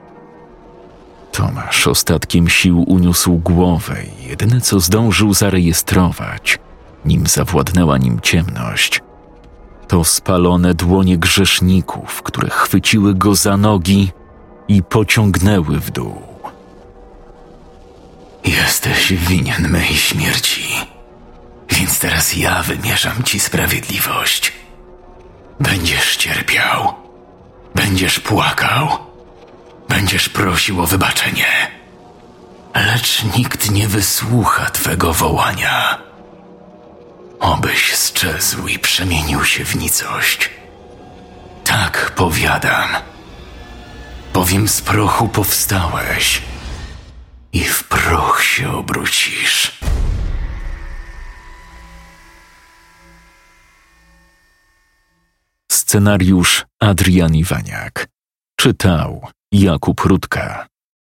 Tomasz 1.31 1.87
ostatkiem 1.87 2.49
sił 2.49 2.83
uniósł 2.87 3.37
głowę 3.37 3.95
i 4.03 4.29
jedyne 4.29 4.61
co 4.61 4.79
zdążył 4.79 5.33
zarejestrować, 5.33 6.59
nim 7.05 7.27
zawładnęła 7.27 7.97
nim 7.97 8.19
ciemność, 8.19 9.01
to 9.87 10.03
spalone 10.03 10.73
dłonie 10.73 11.17
grzeszników, 11.17 12.21
które 12.23 12.49
chwyciły 12.49 13.15
go 13.15 13.35
za 13.35 13.57
nogi 13.57 14.11
i 14.67 14.83
pociągnęły 14.83 15.79
w 15.79 15.91
dół. 15.91 16.21
Jesteś 18.45 19.13
winien 19.13 19.69
mej 19.69 19.87
śmierci, 19.87 20.63
więc 21.81 21.99
teraz 21.99 22.35
ja 22.35 22.63
wymierzam 22.63 23.23
ci 23.23 23.39
sprawiedliwość. 23.39 24.53
Będziesz 25.59 26.15
cierpiał, 26.15 26.93
będziesz 27.75 28.19
płakał, 28.19 28.89
będziesz 29.89 30.29
prosił 30.29 30.81
o 30.81 30.87
wybaczenie, 30.87 31.71
lecz 32.75 33.23
nikt 33.37 33.71
nie 33.71 33.87
wysłucha 33.87 34.69
twego 34.69 35.13
wołania. 35.13 35.97
Obyś 37.39 37.95
sczezł 37.95 38.67
i 38.67 38.79
przemienił 38.79 39.45
się 39.45 39.65
w 39.65 39.75
nicość. 39.75 40.49
Tak 41.63 42.11
powiadam, 42.15 42.89
bowiem 44.33 44.67
z 44.67 44.81
prochu 44.81 45.27
powstałeś 45.27 46.41
i 47.53 47.63
w 47.63 47.83
proch 47.83 48.43
się 48.43 48.71
obrócisz. 48.77 49.81
Scenariusz 55.91 56.65
Adrian 56.79 57.35
Iwaniak. 57.35 58.07
Czytał 58.59 59.27
Jakub 59.51 59.99
Rutka. 60.01 60.70